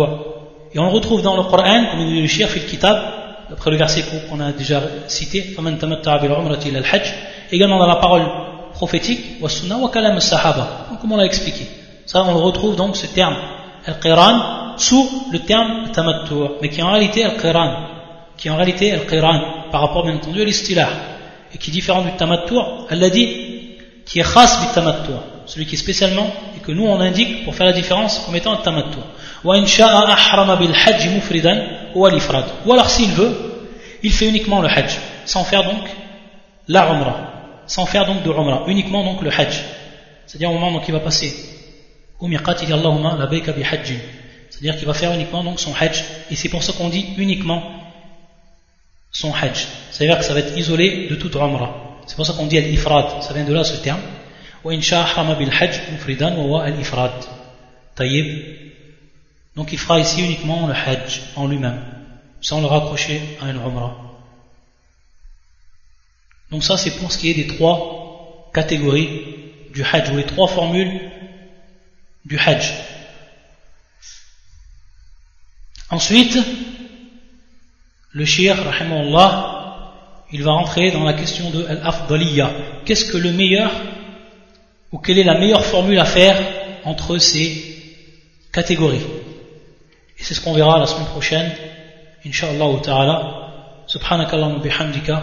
et 0.73 0.79
on 0.79 0.85
le 0.85 0.93
retrouve 0.93 1.21
dans 1.21 1.35
le 1.35 1.43
Coran 1.43 1.85
comme 1.91 1.99
il 1.99 2.07
dit 2.07 2.21
le 2.21 2.27
shir 2.27 2.47
في 2.47 2.57
الكتاب 2.57 3.23
d'après 3.49 3.71
le 3.71 3.77
verset 3.77 4.03
qu'on 4.29 4.39
a 4.39 4.51
déjà 4.53 4.81
cité 5.07 5.41
فمن 5.41 5.77
تمتع 5.77 6.15
بالعمرة 6.17 6.59
إلى 6.65 6.79
الحج 6.79 7.07
également 7.51 7.79
dans 7.79 7.87
la 7.87 7.97
parole 7.97 8.23
prophétique, 8.78 9.42
wa 9.42 9.48
sunnah 9.48 9.76
wa 9.76 9.90
kalam 9.90 10.20
sahaba. 10.20 10.64
Comme 11.00 11.12
on 11.12 11.16
l'a 11.16 11.26
expliqué? 11.26 11.66
Ça, 12.06 12.22
on 12.22 12.32
le 12.32 12.40
retrouve 12.40 12.76
donc 12.76 12.96
ce 12.96 13.06
terme, 13.06 13.36
al-qiran, 13.84 14.76
sous 14.76 15.04
le 15.32 15.40
terme 15.40 15.90
tamattu, 15.92 16.34
mais 16.62 16.68
qui 16.68 16.80
en 16.80 16.92
réalité 16.92 17.24
al-qiran, 17.24 17.70
qui 18.36 18.48
en 18.48 18.56
réalité 18.56 18.92
al-qiran, 18.92 19.36
par 19.72 19.80
rapport 19.80 20.04
bien 20.04 20.14
entendu 20.14 20.40
à 20.40 20.44
l'istilah, 20.44 20.88
et 21.52 21.58
qui 21.58 21.70
est 21.70 21.72
différent 21.72 22.02
du 22.02 22.12
tamattu, 22.12 22.54
elle 22.88 23.00
l'a 23.00 23.10
dit, 23.10 23.28
qui 24.06 24.20
est 24.20 24.32
khas 24.32 24.60
du 24.60 24.72
tamattu, 24.72 25.10
celui 25.46 25.66
qui 25.66 25.74
est 25.74 25.78
spécialement, 25.78 26.28
et 26.56 26.60
que 26.60 26.70
nous 26.70 26.86
on 26.86 27.00
indique 27.00 27.44
pour 27.44 27.54
faire 27.56 27.66
la 27.66 27.72
différence 27.72 28.20
comme 28.20 28.36
étant 28.36 28.52
le 28.52 28.62
tamattu. 28.62 28.98
Wa 29.42 29.56
insha'a 29.56 30.12
ahrama 30.12 30.54
bil 30.54 30.72
hajj 30.72 31.08
mufridan 31.08 31.58
ou 31.96 32.06
al-ifrad. 32.06 32.44
Ou 32.64 32.72
alors 32.72 32.88
s'il 32.88 33.10
veut, 33.10 33.34
il 34.04 34.12
fait 34.12 34.28
uniquement 34.28 34.60
le 34.60 34.68
hajj, 34.68 34.98
sans 35.24 35.42
faire 35.42 35.64
donc 35.64 35.82
la 36.68 36.92
umrah 36.92 37.27
sans 37.68 37.86
faire 37.86 38.06
donc 38.06 38.24
de 38.24 38.30
umrah, 38.30 38.64
uniquement 38.66 39.04
donc 39.04 39.22
le 39.22 39.30
hajj. 39.30 39.62
C'est-à-dire 40.26 40.50
au 40.50 40.54
moment 40.54 40.72
donc 40.72 40.88
il 40.88 40.92
va 40.92 41.00
passer. 41.00 41.32
C'est-à-dire 44.50 44.76
qu'il 44.76 44.86
va 44.86 44.94
faire 44.94 45.12
uniquement 45.14 45.44
donc 45.44 45.60
son 45.60 45.72
hajj, 45.72 46.02
et 46.30 46.34
c'est 46.34 46.48
pour 46.48 46.64
ça 46.64 46.72
qu'on 46.72 46.88
dit 46.88 47.06
uniquement 47.16 47.62
son 49.12 49.32
hajj. 49.32 49.68
C'est-à-dire 49.90 50.18
que 50.18 50.24
ça 50.24 50.34
va 50.34 50.40
être 50.40 50.56
isolé 50.58 51.06
de 51.08 51.14
toute 51.14 51.34
umrah. 51.36 52.00
C'est 52.06 52.16
pour 52.16 52.26
ça 52.26 52.32
qu'on 52.32 52.46
dit 52.46 52.58
al-ifrad, 52.58 53.22
ça 53.22 53.32
vient 53.34 53.44
de 53.44 53.52
là 53.52 53.62
ce 53.62 53.76
terme. 53.76 54.00
Wa 54.64 54.72
insha 54.72 55.06
bil 55.38 55.50
hajj 55.50 55.92
mufridan 55.92 56.36
wa 56.36 56.64
al-ifrad. 56.64 57.12
Tayyib. 57.94 58.56
Donc 59.54 59.72
il 59.72 59.78
fera 59.78 60.00
ici 60.00 60.22
uniquement 60.22 60.66
le 60.66 60.72
hajj 60.72 61.20
en 61.36 61.46
lui-même, 61.46 61.80
sans 62.40 62.60
le 62.60 62.66
raccrocher 62.66 63.20
à 63.42 63.50
une 63.50 63.56
umrah. 63.56 64.07
Donc 66.50 66.64
ça 66.64 66.76
c'est 66.76 66.92
pour 66.98 67.12
ce 67.12 67.18
qui 67.18 67.30
est 67.30 67.34
des 67.34 67.46
trois 67.46 68.50
catégories 68.54 69.36
du 69.72 69.82
hajj, 69.84 70.10
ou 70.10 70.16
les 70.16 70.24
trois 70.24 70.48
formules 70.48 71.00
du 72.24 72.38
hajj. 72.38 72.72
Ensuite, 75.90 76.38
le 78.12 78.24
shir, 78.24 78.56
rahimahullah, 78.56 79.54
il 80.32 80.42
va 80.42 80.52
rentrer 80.52 80.90
dans 80.90 81.04
la 81.04 81.14
question 81.14 81.50
de 81.50 81.64
al-afdaliya. 81.64 82.50
Qu'est-ce 82.84 83.10
que 83.10 83.16
le 83.16 83.32
meilleur, 83.32 83.70
ou 84.92 84.98
quelle 84.98 85.18
est 85.18 85.24
la 85.24 85.38
meilleure 85.38 85.64
formule 85.64 85.98
à 85.98 86.04
faire 86.04 86.36
entre 86.84 87.18
ces 87.18 87.48
catégories? 88.52 89.06
Et 90.18 90.24
c'est 90.24 90.34
ce 90.34 90.40
qu'on 90.40 90.52
verra 90.52 90.78
la 90.78 90.86
semaine 90.86 91.06
prochaine, 91.06 91.52
inshallah 92.26 92.80
ta'ala. 92.82 93.84
Subhanakallahumma 93.86 94.58
bihamdika. 94.58 95.22